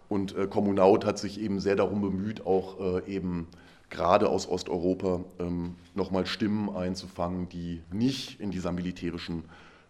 [0.08, 3.48] Und äh, Kommunaut hat sich eben sehr darum bemüht, auch äh, eben
[3.90, 9.44] gerade aus Osteuropa ähm, nochmal Stimmen einzufangen, die nicht in dieser militärischen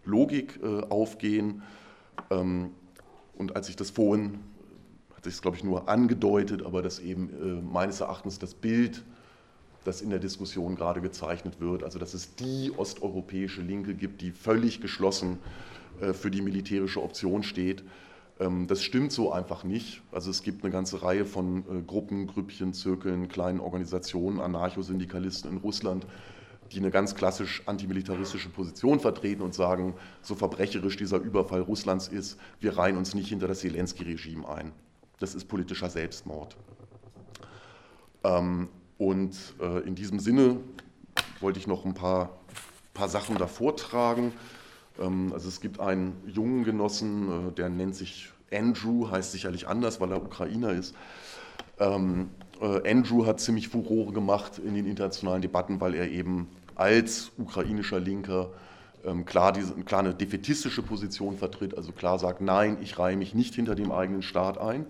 [0.04, 1.62] Logik äh, aufgehen.
[2.30, 2.70] Ähm,
[3.36, 4.40] und als ich das vorhin,
[5.14, 9.02] hat sich es glaube ich nur angedeutet, aber dass eben äh, meines Erachtens das Bild,
[9.84, 14.30] das in der Diskussion gerade gezeichnet wird, also dass es die osteuropäische Linke gibt, die
[14.30, 15.38] völlig geschlossen
[16.00, 17.84] äh, für die militärische Option steht,
[18.66, 20.02] das stimmt so einfach nicht.
[20.12, 25.58] Also es gibt eine ganze Reihe von äh, Gruppen, Grüppchen, Zirkeln, kleinen Organisationen, Anarchosyndikalisten in
[25.58, 26.06] Russland,
[26.72, 32.38] die eine ganz klassisch antimilitaristische Position vertreten und sagen, so verbrecherisch dieser Überfall Russlands ist,
[32.60, 34.72] wir reihen uns nicht hinter das Zelensky-Regime ein.
[35.18, 36.56] Das ist politischer Selbstmord.
[38.24, 40.56] Ähm, und äh, in diesem Sinne
[41.40, 42.38] wollte ich noch ein paar,
[42.94, 44.32] paar Sachen davor tragen.
[44.98, 50.00] Ähm, also es gibt einen jungen Genossen, äh, der nennt sich Andrew, heißt sicherlich anders,
[50.00, 50.94] weil er Ukrainer ist.
[51.78, 57.32] Ähm, äh, Andrew hat ziemlich Furore gemacht in den internationalen Debatten, weil er eben als
[57.38, 58.50] ukrainischer Linker
[59.04, 63.34] ähm, klar, diese, klar eine defetistische Position vertritt, also klar sagt, nein, ich reihe mich
[63.34, 64.86] nicht hinter dem eigenen Staat ein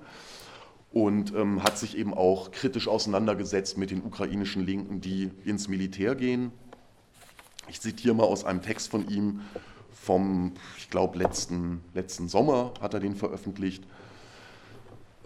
[0.93, 6.15] und ähm, hat sich eben auch kritisch auseinandergesetzt mit den ukrainischen Linken, die ins Militär
[6.17, 6.51] gehen.
[7.69, 9.43] Ich zitiere mal aus einem Text von ihm,
[10.01, 13.85] vom, ich glaube, letzten, letzten Sommer hat er den veröffentlicht.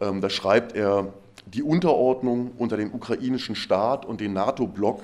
[0.00, 1.12] Ähm, da schreibt er,
[1.46, 5.02] die Unterordnung unter den ukrainischen Staat und den NATO-Block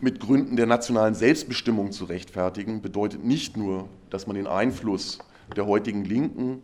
[0.00, 5.18] mit Gründen der nationalen Selbstbestimmung zu rechtfertigen, bedeutet nicht nur, dass man den Einfluss
[5.56, 6.62] der heutigen Linken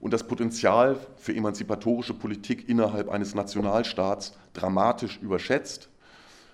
[0.00, 5.88] und das Potenzial für emanzipatorische Politik innerhalb eines Nationalstaats dramatisch überschätzt.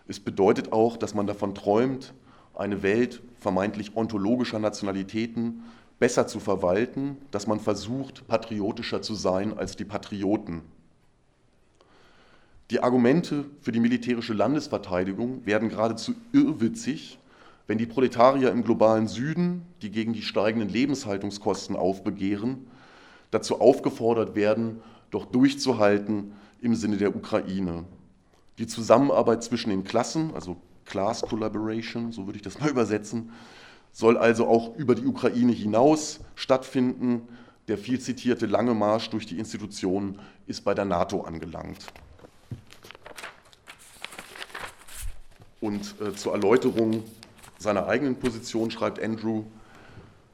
[0.09, 2.15] Es bedeutet auch, dass man davon träumt,
[2.57, 5.63] eine Welt vermeintlich ontologischer Nationalitäten
[5.99, 10.63] besser zu verwalten, dass man versucht, patriotischer zu sein als die Patrioten.
[12.71, 17.19] Die Argumente für die militärische Landesverteidigung werden geradezu irrwitzig,
[17.69, 22.67] wenn die Proletarier im globalen Süden, die gegen die steigenden Lebenshaltungskosten aufbegehren,
[23.31, 27.85] dazu aufgefordert werden, doch durchzuhalten im Sinne der Ukraine.
[28.59, 33.33] Die Zusammenarbeit zwischen den Klassen, also Class Collaboration, so würde ich das mal übersetzen,
[33.93, 37.29] soll also auch über die Ukraine hinaus stattfinden.
[37.69, 41.87] Der viel zitierte lange Marsch durch die Institutionen ist bei der NATO angelangt.
[45.61, 47.03] Und äh, zur Erläuterung
[47.59, 49.45] seiner eigenen Position schreibt Andrew,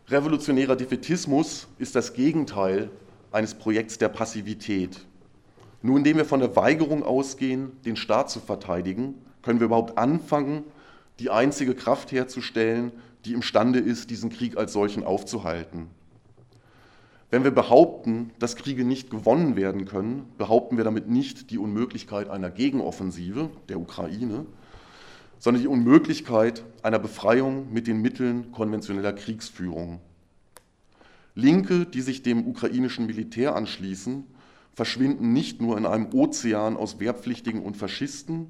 [0.08, 2.90] revolutionärer Defetismus ist das Gegenteil
[3.30, 5.00] eines Projekts der Passivität.
[5.80, 10.64] Nur indem wir von der Weigerung ausgehen, den Staat zu verteidigen, können wir überhaupt anfangen,
[11.18, 12.92] die einzige Kraft herzustellen,
[13.24, 15.88] die imstande ist, diesen Krieg als solchen aufzuhalten.
[17.30, 22.28] Wenn wir behaupten, dass Kriege nicht gewonnen werden können, behaupten wir damit nicht die Unmöglichkeit
[22.28, 24.44] einer Gegenoffensive der Ukraine,
[25.38, 30.00] sondern die Unmöglichkeit einer Befreiung mit den Mitteln konventioneller Kriegsführung.
[31.34, 34.24] Linke, die sich dem ukrainischen Militär anschließen,
[34.74, 38.48] verschwinden nicht nur in einem Ozean aus Wehrpflichtigen und Faschisten,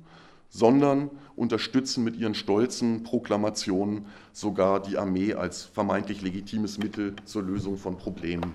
[0.52, 7.78] sondern unterstützen mit ihren stolzen Proklamationen sogar die Armee als vermeintlich legitimes Mittel zur Lösung
[7.78, 8.52] von Problemen.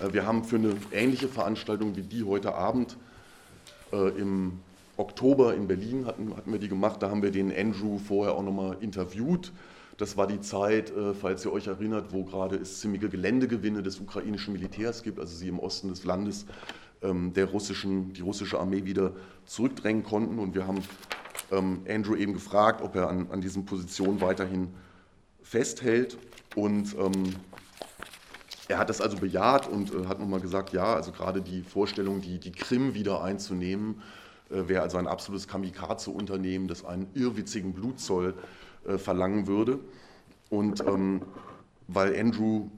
[0.00, 2.96] Äh, wir haben für eine ähnliche Veranstaltung wie die heute Abend
[3.92, 4.60] äh, im
[4.96, 7.02] Oktober in Berlin hatten, hatten wir die gemacht.
[7.02, 9.52] Da haben wir den Andrew vorher auch nochmal interviewt.
[9.98, 14.00] Das war die Zeit, äh, falls ihr euch erinnert, wo gerade es ziemliche Geländegewinne des
[14.00, 16.46] ukrainischen Militärs gibt, also sie im Osten des Landes
[17.02, 19.14] der russischen, die russische Armee wieder
[19.46, 20.38] zurückdrängen konnten.
[20.38, 20.82] Und wir haben
[21.50, 24.68] ähm, Andrew eben gefragt, ob er an, an diesen Positionen weiterhin
[25.42, 26.18] festhält.
[26.54, 27.34] Und ähm,
[28.68, 32.20] er hat das also bejaht und äh, hat nochmal gesagt, ja, also gerade die Vorstellung,
[32.20, 34.02] die, die Krim wieder einzunehmen,
[34.50, 38.34] äh, wäre also ein absolutes Kamikaze-Unternehmen, das einen irrwitzigen Blutzoll
[38.86, 39.80] äh, verlangen würde.
[40.50, 41.22] Und ähm,
[41.88, 42.68] weil Andrew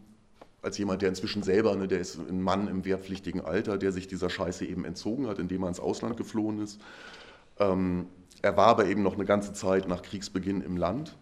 [0.62, 4.06] als jemand, der inzwischen selber, ne, der ist ein Mann im wehrpflichtigen Alter, der sich
[4.06, 6.80] dieser Scheiße eben entzogen hat, indem er ins Ausland geflohen ist.
[7.58, 8.06] Ähm,
[8.42, 11.16] er war aber eben noch eine ganze Zeit nach Kriegsbeginn im Land.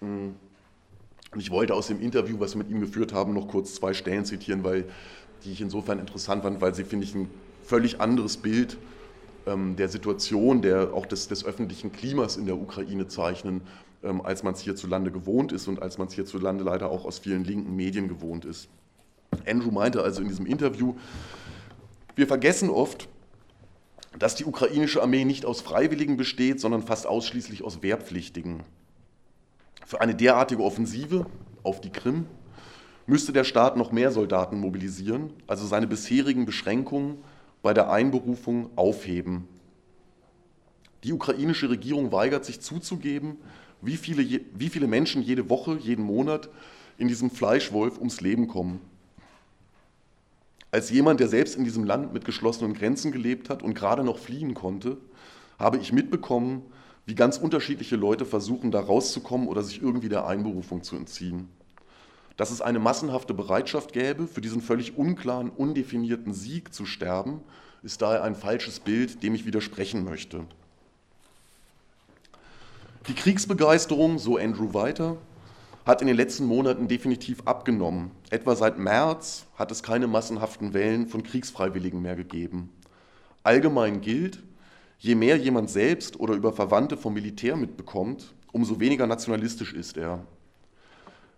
[0.00, 0.30] Mm.
[1.32, 3.94] Und ich wollte aus dem Interview, was wir mit ihm geführt haben, noch kurz zwei
[3.94, 4.84] Stellen zitieren, weil
[5.44, 7.30] die ich insofern interessant fand, weil sie, finde ich, ein
[7.62, 8.76] völlig anderes Bild
[9.46, 13.62] ähm, der Situation, der, auch des, des öffentlichen Klimas in der Ukraine zeichnen,
[14.02, 17.18] ähm, als man es hierzulande gewohnt ist und als man es hierzulande leider auch aus
[17.18, 18.68] vielen linken Medien gewohnt ist.
[19.46, 20.94] Andrew meinte also in diesem Interview,
[22.16, 23.08] wir vergessen oft,
[24.18, 28.64] dass die ukrainische Armee nicht aus Freiwilligen besteht, sondern fast ausschließlich aus Wehrpflichtigen.
[29.86, 31.26] Für eine derartige Offensive
[31.62, 32.26] auf die Krim
[33.06, 37.18] müsste der Staat noch mehr Soldaten mobilisieren, also seine bisherigen Beschränkungen
[37.62, 39.48] bei der Einberufung aufheben.
[41.04, 43.36] Die ukrainische Regierung weigert sich zuzugeben,
[43.82, 46.48] wie viele, wie viele Menschen jede Woche, jeden Monat
[46.98, 48.80] in diesem Fleischwolf ums Leben kommen.
[50.70, 54.18] Als jemand, der selbst in diesem Land mit geschlossenen Grenzen gelebt hat und gerade noch
[54.18, 54.98] fliehen konnte,
[55.58, 56.62] habe ich mitbekommen,
[57.06, 61.48] wie ganz unterschiedliche Leute versuchen, da rauszukommen oder sich irgendwie der Einberufung zu entziehen.
[62.36, 67.40] Dass es eine massenhafte Bereitschaft gäbe, für diesen völlig unklaren, undefinierten Sieg zu sterben,
[67.82, 70.44] ist daher ein falsches Bild, dem ich widersprechen möchte.
[73.08, 75.16] Die Kriegsbegeisterung, so Andrew weiter,
[75.86, 78.10] hat in den letzten Monaten definitiv abgenommen.
[78.28, 82.68] Etwa seit März hat es keine massenhaften Wellen von Kriegsfreiwilligen mehr gegeben.
[83.42, 84.42] Allgemein gilt,
[84.98, 90.22] je mehr jemand selbst oder über Verwandte vom Militär mitbekommt, umso weniger nationalistisch ist er.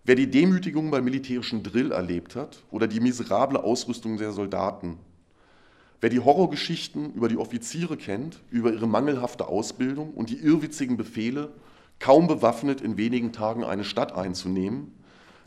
[0.02, 4.98] Wer die Demütigung beim militärischen Drill erlebt hat oder die miserable Ausrüstung der Soldaten,
[6.02, 11.52] Wer die Horrorgeschichten über die Offiziere kennt, über ihre mangelhafte Ausbildung und die irrwitzigen Befehle,
[12.00, 14.92] kaum bewaffnet in wenigen Tagen eine Stadt einzunehmen,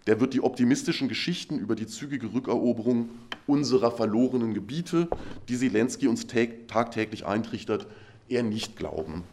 [0.07, 3.09] der wird die optimistischen Geschichten über die zügige Rückeroberung
[3.47, 5.09] unserer verlorenen Gebiete,
[5.49, 7.87] die Zelensky uns tagtäglich eintrichtert,
[8.29, 9.25] eher nicht glauben.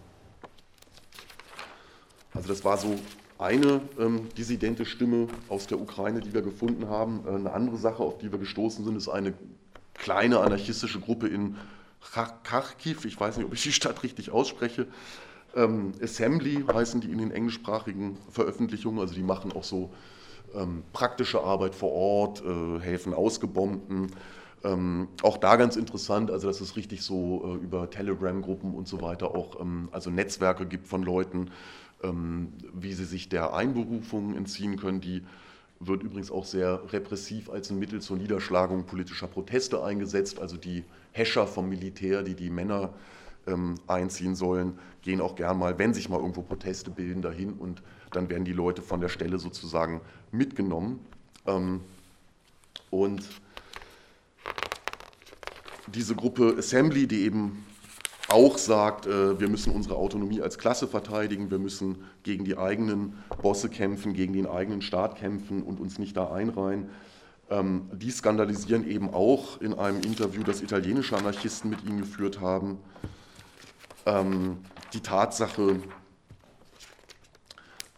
[2.35, 2.96] Also das war so
[3.38, 7.20] eine ähm, dissidente Stimme aus der Ukraine, die wir gefunden haben.
[7.26, 9.35] Äh, eine andere Sache, auf die wir gestoßen sind, ist eine
[9.94, 11.57] kleine anarchistische Gruppe in
[12.44, 14.87] Kharkiv, ich weiß nicht, ob ich die Stadt richtig ausspreche.
[15.55, 19.92] Ähm, Assembly heißen die in den englischsprachigen Veröffentlichungen, also die machen auch so
[20.55, 24.12] ähm, praktische Arbeit vor Ort, äh, helfen Ausgebombten.
[24.64, 29.03] Ähm, auch da ganz interessant, also dass es richtig so äh, über Telegram-Gruppen und so
[29.03, 31.51] weiter auch ähm, also Netzwerke gibt von Leuten,
[32.03, 35.22] ähm, wie sie sich der Einberufung entziehen können, die
[35.87, 40.41] wird übrigens auch sehr repressiv als ein Mittel zur Niederschlagung politischer Proteste eingesetzt.
[40.41, 42.93] Also die Häscher vom Militär, die die Männer
[43.47, 47.83] ähm, einziehen sollen, gehen auch gern mal, wenn sich mal irgendwo Proteste bilden, dahin und
[48.12, 51.01] dann werden die Leute von der Stelle sozusagen mitgenommen.
[51.47, 51.80] Ähm,
[52.91, 53.28] und
[55.89, 57.64] diese Gruppe Assembly, die eben
[58.33, 63.14] auch sagt, äh, wir müssen unsere Autonomie als Klasse verteidigen, wir müssen gegen die eigenen
[63.43, 66.89] Bosse kämpfen, gegen den eigenen Staat kämpfen und uns nicht da einreihen.
[67.51, 72.78] Ähm, die skandalisieren eben auch in einem Interview, das italienische Anarchisten mit ihnen geführt haben,
[74.07, 74.59] ähm,
[74.93, 75.76] die Tatsache,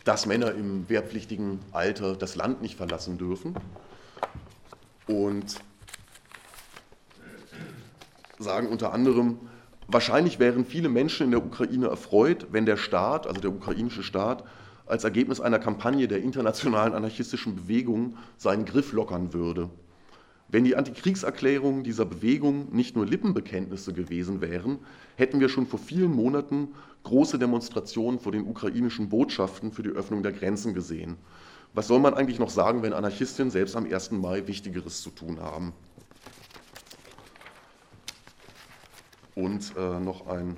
[0.04, 3.54] dass Männer im wehrpflichtigen Alter das Land nicht verlassen dürfen
[5.06, 5.60] und
[8.38, 9.38] sagen unter anderem,
[9.88, 14.44] wahrscheinlich wären viele Menschen in der Ukraine erfreut, wenn der Staat, also der ukrainische Staat,
[14.86, 19.70] als Ergebnis einer Kampagne der internationalen anarchistischen Bewegung seinen Griff lockern würde.
[20.48, 24.78] Wenn die Antikriegserklärungen dieser Bewegung nicht nur Lippenbekenntnisse gewesen wären,
[25.16, 26.68] hätten wir schon vor vielen Monaten
[27.02, 31.16] große Demonstrationen vor den ukrainischen Botschaften für die Öffnung der Grenzen gesehen.
[31.72, 34.12] Was soll man eigentlich noch sagen, wenn Anarchistinnen selbst am 1.
[34.12, 35.72] Mai Wichtigeres zu tun haben?
[39.34, 40.56] Und äh, noch ein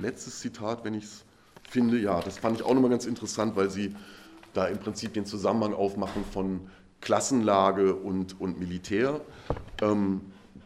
[0.00, 1.24] letztes Zitat, wenn ich es
[1.68, 1.98] finde.
[1.98, 3.94] Ja, das fand ich auch nochmal ganz interessant, weil Sie
[4.52, 6.70] da im Prinzip den Zusammenhang aufmachen von
[7.00, 9.20] Klassenlage und, und Militär.
[9.82, 10.20] Ähm,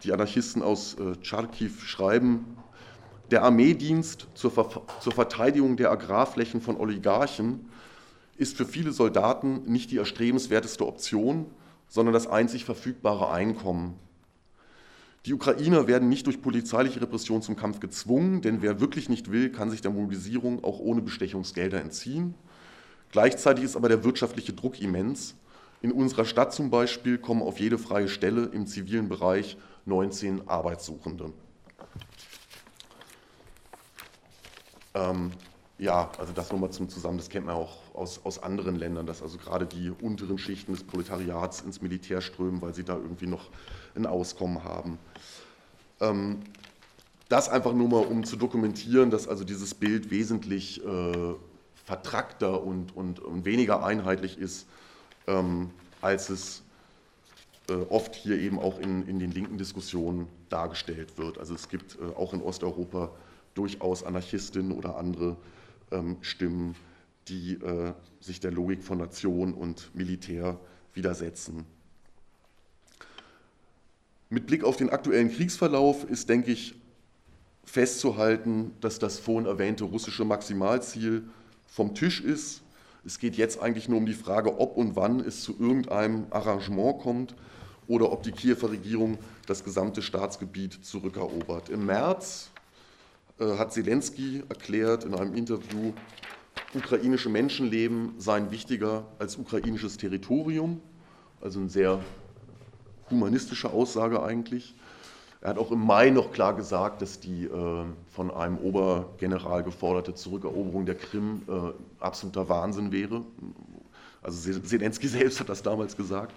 [0.04, 2.56] die Anarchisten aus äh, Charkiw schreiben,
[3.30, 7.68] der Armeedienst zur, Ver zur Verteidigung der Agrarflächen von Oligarchen
[8.36, 11.46] ist für viele Soldaten nicht die erstrebenswerteste Option,
[11.88, 13.98] sondern das einzig verfügbare Einkommen.
[15.26, 19.52] Die Ukrainer werden nicht durch polizeiliche Repression zum Kampf gezwungen, denn wer wirklich nicht will,
[19.52, 22.34] kann sich der Mobilisierung auch ohne Bestechungsgelder entziehen.
[23.12, 25.34] Gleichzeitig ist aber der wirtschaftliche Druck immens.
[25.82, 31.32] In unserer Stadt zum Beispiel kommen auf jede freie Stelle im zivilen Bereich 19 Arbeitssuchende.
[34.94, 35.32] Ähm,
[35.80, 39.22] ja, also das nochmal zum Zusammen, das kennt man auch aus, aus anderen Ländern, dass
[39.22, 43.48] also gerade die unteren Schichten des Proletariats ins Militär strömen, weil sie da irgendwie noch
[43.94, 44.98] ein Auskommen haben.
[46.00, 46.40] Ähm,
[47.30, 51.34] das einfach nur mal, um zu dokumentieren, dass also dieses Bild wesentlich äh,
[51.86, 54.66] vertrackter und, und, und, weniger einheitlich ist,
[55.26, 55.70] ähm,
[56.02, 56.62] als es
[57.70, 61.38] äh, oft hier eben auch in, in den linken Diskussionen dargestellt wird.
[61.38, 63.10] Also es gibt äh, auch in Osteuropa
[63.54, 65.36] durchaus Anarchistinnen oder andere
[66.20, 66.76] Stimmen,
[67.28, 70.58] die äh, sich der Logik von Nation und Militär
[70.94, 71.64] widersetzen.
[74.28, 76.74] Mit Blick auf den aktuellen Kriegsverlauf ist, denke ich,
[77.64, 81.24] festzuhalten, dass das vorhin erwähnte russische Maximalziel
[81.66, 82.62] vom Tisch ist.
[83.04, 87.00] Es geht jetzt eigentlich nur um die Frage, ob und wann es zu irgendeinem Arrangement
[87.00, 87.34] kommt
[87.86, 91.68] oder ob die Kiewer Regierung das gesamte Staatsgebiet zurückerobert.
[91.68, 92.50] Im März
[93.40, 95.92] hat Zelensky erklärt in einem Interview,
[96.74, 100.80] ukrainische Menschenleben seien wichtiger als ukrainisches Territorium.
[101.40, 102.00] Also eine sehr
[103.10, 104.74] humanistische Aussage eigentlich.
[105.40, 110.14] Er hat auch im Mai noch klar gesagt, dass die äh, von einem Obergeneral geforderte
[110.14, 113.22] Zurückeroberung der Krim äh, absoluter Wahnsinn wäre.
[114.22, 116.34] Also Zelensky selbst hat das damals gesagt.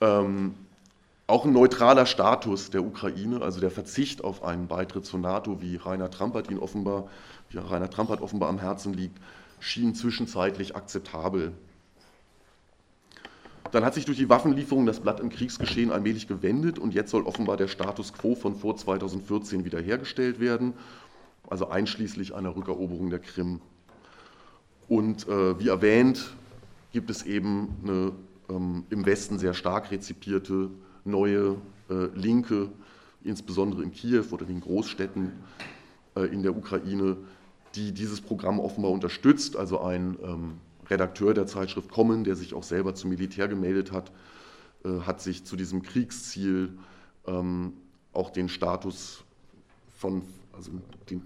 [0.00, 0.54] Ähm,
[1.28, 5.76] auch ein neutraler Status der Ukraine, also der Verzicht auf einen Beitritt zur NATO, wie
[5.76, 7.06] Rainer Trampert ihn offenbar,
[7.50, 9.18] wie Rainer Trampert offenbar am Herzen liegt,
[9.60, 11.52] schien zwischenzeitlich akzeptabel.
[13.72, 17.24] Dann hat sich durch die Waffenlieferung das Blatt im Kriegsgeschehen allmählich gewendet und jetzt soll
[17.24, 20.72] offenbar der Status quo von vor 2014 wiederhergestellt werden,
[21.50, 23.60] also einschließlich einer Rückeroberung der Krim.
[24.88, 26.34] Und äh, wie erwähnt,
[26.92, 28.12] gibt es eben eine
[28.48, 30.70] ähm, im Westen sehr stark rezipierte
[31.04, 31.56] neue
[31.90, 32.68] äh, Linke,
[33.22, 35.32] insbesondere in Kiew oder den Großstädten
[36.16, 37.16] äh, in der Ukraine,
[37.74, 39.56] die dieses Programm offenbar unterstützt.
[39.56, 40.54] Also ein ähm,
[40.88, 44.10] Redakteur der Zeitschrift Kommen, der sich auch selber zum Militär gemeldet hat,
[44.84, 46.78] äh, hat sich zu diesem Kriegsziel
[47.26, 47.74] ähm,
[48.12, 49.24] auch den Status
[49.96, 50.22] von,
[50.52, 50.70] also
[51.10, 51.22] den,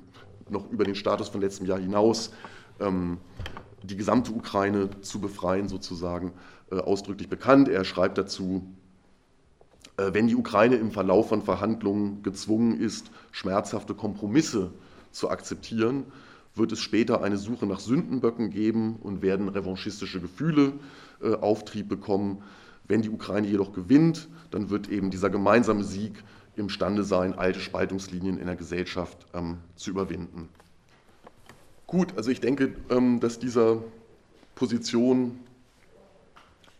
[0.48, 2.32] noch über den Status von letztem Jahr hinaus,
[2.80, 3.18] ähm,
[3.82, 6.32] die gesamte Ukraine zu befreien, sozusagen,
[6.70, 7.68] äh, ausdrücklich bekannt.
[7.68, 8.66] Er schreibt dazu,
[10.12, 14.70] wenn die Ukraine im Verlauf von Verhandlungen gezwungen ist, schmerzhafte Kompromisse
[15.10, 16.04] zu akzeptieren,
[16.54, 20.74] wird es später eine Suche nach Sündenböcken geben und werden revanchistische Gefühle
[21.22, 22.42] äh, Auftrieb bekommen.
[22.86, 26.22] Wenn die Ukraine jedoch gewinnt, dann wird eben dieser gemeinsame Sieg
[26.56, 30.48] imstande sein, alte Spaltungslinien in der Gesellschaft ähm, zu überwinden.
[31.86, 33.82] Gut, also ich denke, ähm, dass dieser
[34.54, 35.38] Position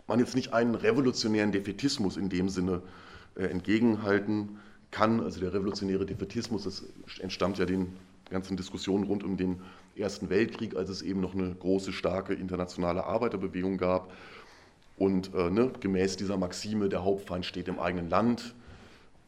[0.06, 3.01] man jetzt nicht einen revolutionären Defetismus in dem Sinne äh,
[3.37, 4.59] entgegenhalten
[4.91, 5.20] kann.
[5.20, 6.85] Also der revolutionäre Defetismus, das
[7.20, 7.93] entstammt ja den
[8.30, 9.61] ganzen Diskussionen rund um den
[9.97, 14.12] Ersten Weltkrieg, als es eben noch eine große, starke internationale Arbeiterbewegung gab.
[14.97, 18.55] Und äh, ne, gemäß dieser Maxime, der Hauptfeind steht im eigenen Land,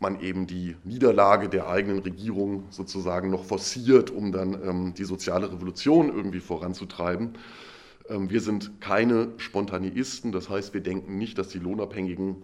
[0.01, 5.51] man eben die Niederlage der eigenen Regierung sozusagen noch forciert, um dann ähm, die soziale
[5.51, 7.35] Revolution irgendwie voranzutreiben.
[8.09, 12.37] Ähm, wir sind keine Spontaneisten, das heißt, wir denken nicht, dass die Lohnabhängigen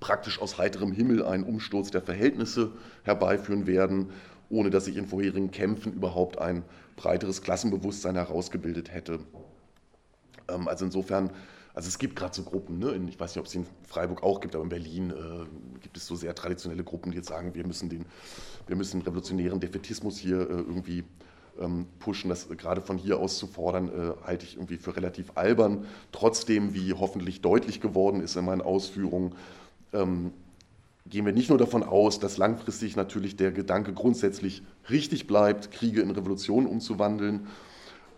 [0.00, 2.72] praktisch aus heiterem Himmel einen Umsturz der Verhältnisse
[3.04, 4.10] herbeiführen werden,
[4.48, 6.64] ohne dass sich in vorherigen Kämpfen überhaupt ein
[6.96, 9.20] breiteres Klassenbewusstsein herausgebildet hätte.
[10.48, 11.30] Ähm, also insofern,
[11.74, 12.98] also es gibt gerade so Gruppen, ne?
[13.08, 16.06] ich weiß nicht, ob es in Freiburg auch gibt, aber in Berlin äh, gibt es
[16.06, 18.04] so sehr traditionelle Gruppen, die jetzt sagen, wir müssen den,
[18.66, 21.04] wir müssen revolutionären Defetismus hier äh, irgendwie
[21.60, 22.28] ähm, pushen.
[22.28, 25.86] Das gerade von hier aus zu fordern, äh, halte ich irgendwie für relativ albern.
[26.12, 29.34] Trotzdem, wie hoffentlich deutlich geworden ist in meinen Ausführungen,
[29.92, 30.32] ähm,
[31.06, 36.00] gehen wir nicht nur davon aus, dass langfristig natürlich der Gedanke grundsätzlich richtig bleibt, Kriege
[36.00, 37.48] in Revolutionen umzuwandeln,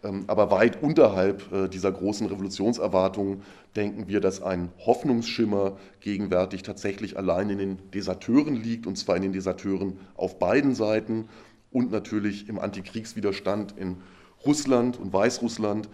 [0.04, 3.42] ähm, aber weit unterhalb äh, dieser großen Revolutionserwartungen
[3.76, 9.22] denken wir, dass ein Hoffnungsschimmer gegenwärtig tatsächlich allein in den Deserteuren liegt, und zwar in
[9.22, 11.28] den Deserteuren auf beiden Seiten
[11.70, 13.96] und natürlich im Antikriegswiderstand in
[14.44, 15.88] Russland und Weißrussland,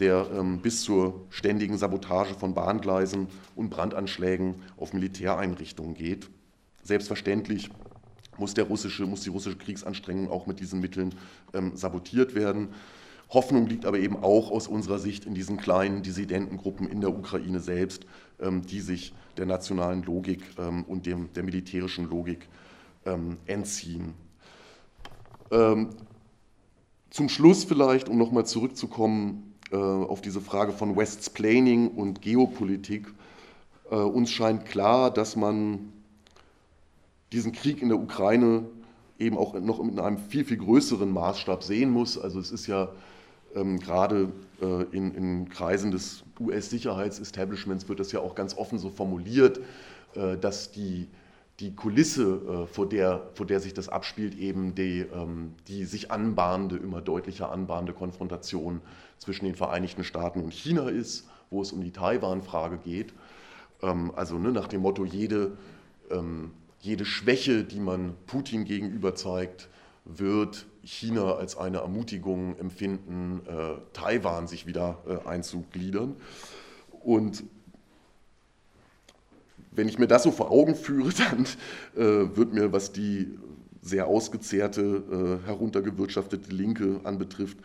[0.00, 6.30] der ähm, bis zur ständigen Sabotage von Bahngleisen und Brandanschlägen auf Militäreinrichtungen geht.
[6.82, 7.70] Selbstverständlich
[8.38, 11.14] muss, der russische, muss die russische Kriegsanstrengung auch mit diesen Mitteln
[11.52, 12.68] ähm, sabotiert werden.
[13.28, 17.60] Hoffnung liegt aber eben auch aus unserer Sicht in diesen kleinen Dissidentengruppen in der Ukraine
[17.60, 18.06] selbst,
[18.40, 22.48] ähm, die sich der nationalen Logik ähm, und dem, der militärischen Logik
[23.04, 24.14] ähm, entziehen.
[27.10, 33.06] Zum Schluss vielleicht, um nochmal zurückzukommen äh, auf diese Frage von West's-Planning und Geopolitik.
[33.90, 35.92] Äh, uns scheint klar, dass man
[37.32, 38.64] diesen Krieg in der Ukraine
[39.18, 42.18] eben auch noch in einem viel, viel größeren Maßstab sehen muss.
[42.18, 42.88] Also es ist ja
[43.54, 48.90] ähm, gerade äh, in, in, Kreisen des US-Sicherheitsestablishments wird das ja auch ganz offen so
[48.90, 49.60] formuliert,
[50.14, 51.08] äh, dass die,
[51.60, 56.10] die Kulisse, äh, vor, der, vor der sich das abspielt, eben die, ähm, die sich
[56.10, 58.80] anbahnende, immer deutlicher anbahnende Konfrontation
[59.18, 63.12] zwischen den Vereinigten Staaten und China ist, wo es um die Taiwan-Frage geht.
[63.82, 65.58] Ähm, also ne, nach dem Motto, jede,
[66.10, 69.68] ähm, jede Schwäche, die man Putin gegenüber zeigt,
[70.06, 76.16] wird China als eine Ermutigung empfinden, äh, Taiwan sich wieder äh, einzugliedern.
[77.02, 77.44] Und
[79.72, 81.46] wenn ich mir das so vor Augen führe, dann
[81.96, 83.38] äh, wird mir, was die
[83.82, 87.58] sehr ausgezehrte, äh, heruntergewirtschaftete Linke anbetrifft,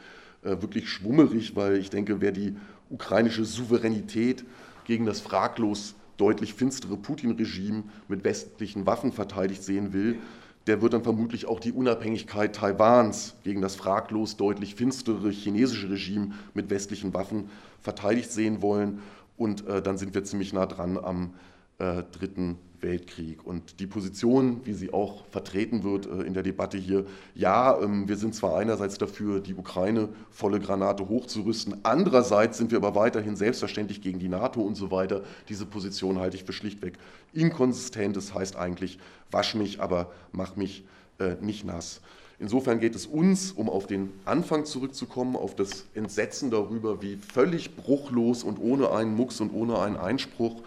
[0.43, 2.55] äh, wirklich schwummerig, weil ich denke, wer die
[2.89, 4.45] ukrainische Souveränität
[4.85, 10.19] gegen das fraglos deutlich finstere Putin-Regime mit westlichen Waffen verteidigt sehen will,
[10.67, 16.31] der wird dann vermutlich auch die Unabhängigkeit Taiwans gegen das fraglos deutlich finstere chinesische Regime
[16.53, 17.49] mit westlichen Waffen
[17.81, 18.99] verteidigt sehen wollen.
[19.37, 21.33] Und äh, dann sind wir ziemlich nah dran am
[21.79, 23.45] äh, Dritten Weltkrieg.
[23.45, 28.07] Und die Position, wie sie auch vertreten wird äh, in der Debatte hier, ja, ähm,
[28.07, 33.35] wir sind zwar einerseits dafür, die Ukraine volle Granate hochzurüsten, andererseits sind wir aber weiterhin
[33.35, 35.23] selbstverständlich gegen die NATO und so weiter.
[35.49, 36.97] Diese Position halte ich für schlichtweg
[37.33, 38.15] inkonsistent.
[38.15, 38.99] Das heißt eigentlich,
[39.31, 40.85] wasch mich, aber mach mich
[41.19, 42.01] äh, nicht nass.
[42.37, 47.77] Insofern geht es uns, um auf den Anfang zurückzukommen, auf das Entsetzen darüber, wie völlig
[47.77, 50.61] bruchlos und ohne einen Mucks und ohne einen Einspruch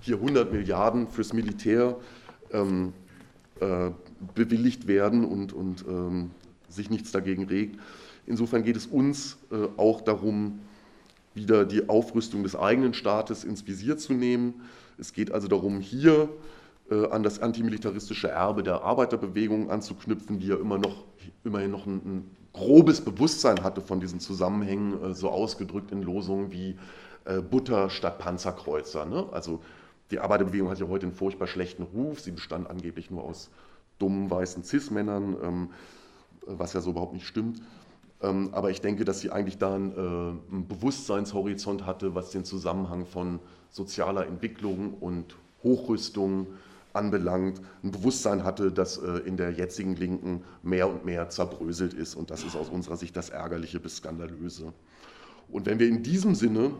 [0.00, 1.96] hier 100 Milliarden fürs Militär
[2.52, 2.92] ähm,
[3.60, 3.90] äh,
[4.34, 6.30] bewilligt werden und, und ähm,
[6.68, 7.78] sich nichts dagegen regt.
[8.26, 10.60] Insofern geht es uns äh, auch darum,
[11.34, 14.62] wieder die Aufrüstung des eigenen Staates ins Visier zu nehmen.
[14.98, 16.30] Es geht also darum, hier
[16.90, 21.04] äh, an das antimilitaristische Erbe der Arbeiterbewegung anzuknüpfen, die ja immer noch,
[21.44, 26.52] immerhin noch ein, ein grobes Bewusstsein hatte von diesen Zusammenhängen, äh, so ausgedrückt in Losungen
[26.52, 26.76] wie
[27.26, 29.04] äh, Butter statt Panzerkreuzer.
[29.04, 29.26] Ne?
[29.32, 29.60] Also
[30.10, 32.20] die Arbeiterbewegung hat ja heute einen furchtbar schlechten Ruf.
[32.20, 33.50] Sie bestand angeblich nur aus
[33.98, 35.70] dummen weißen Cis-Männern, ähm,
[36.46, 37.60] was ja so überhaupt nicht stimmt.
[38.22, 42.44] Ähm, aber ich denke, dass sie eigentlich da einen, äh, einen Bewusstseinshorizont hatte, was den
[42.44, 43.40] Zusammenhang von
[43.70, 46.46] sozialer Entwicklung und Hochrüstung
[46.92, 52.14] anbelangt, ein Bewusstsein hatte, das äh, in der jetzigen Linken mehr und mehr zerbröselt ist.
[52.14, 54.72] Und das ist aus unserer Sicht das Ärgerliche bis Skandalöse.
[55.48, 56.70] Und wenn wir in diesem Sinne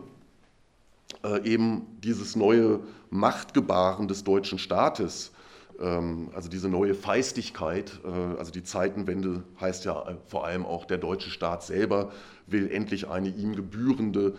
[1.43, 5.31] eben dieses neue Machtgebaren des deutschen Staates,
[5.79, 10.85] ähm, also diese neue Feistigkeit, äh, also die Zeitenwende heißt ja äh, vor allem auch
[10.85, 12.11] der deutsche Staat selber
[12.47, 14.35] will endlich eine ihm gebührende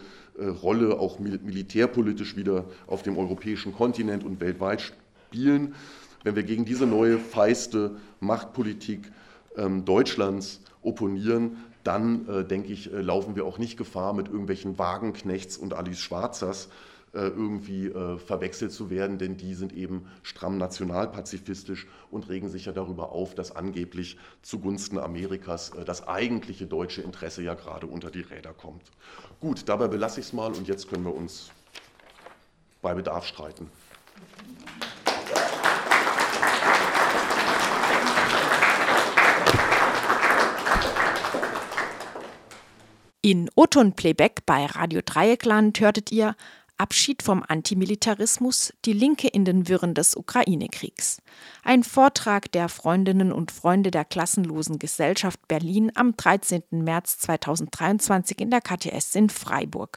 [0.62, 5.74] Rolle auch militärpolitisch wieder auf dem europäischen Kontinent und weltweit spielen.
[6.22, 9.10] Wenn wir gegen diese neue feiste Machtpolitik
[9.56, 11.56] ähm, Deutschlands opponieren,
[11.88, 16.00] dann äh, denke ich, äh, laufen wir auch nicht Gefahr, mit irgendwelchen Wagenknechts und Alice
[16.00, 16.68] Schwarzers
[17.14, 22.72] äh, irgendwie verwechselt zu werden, denn die sind eben stramm nationalpazifistisch und regen sich ja
[22.72, 28.52] darüber auf, dass angeblich zugunsten Amerikas das eigentliche deutsche Interesse ja gerade unter die Räder
[28.52, 28.82] kommt.
[29.40, 31.50] Gut, dabei belasse ich es mal und jetzt können wir uns
[32.82, 33.70] bei Bedarf streiten.
[43.20, 46.36] In Oton Playback bei Radio Dreieckland hörtet ihr
[46.76, 51.20] Abschied vom Antimilitarismus, die Linke in den Wirren des Ukraine-Kriegs.
[51.64, 56.62] Ein Vortrag der Freundinnen und Freunde der Klassenlosen Gesellschaft Berlin am 13.
[56.70, 59.96] März 2023 in der KTS in Freiburg.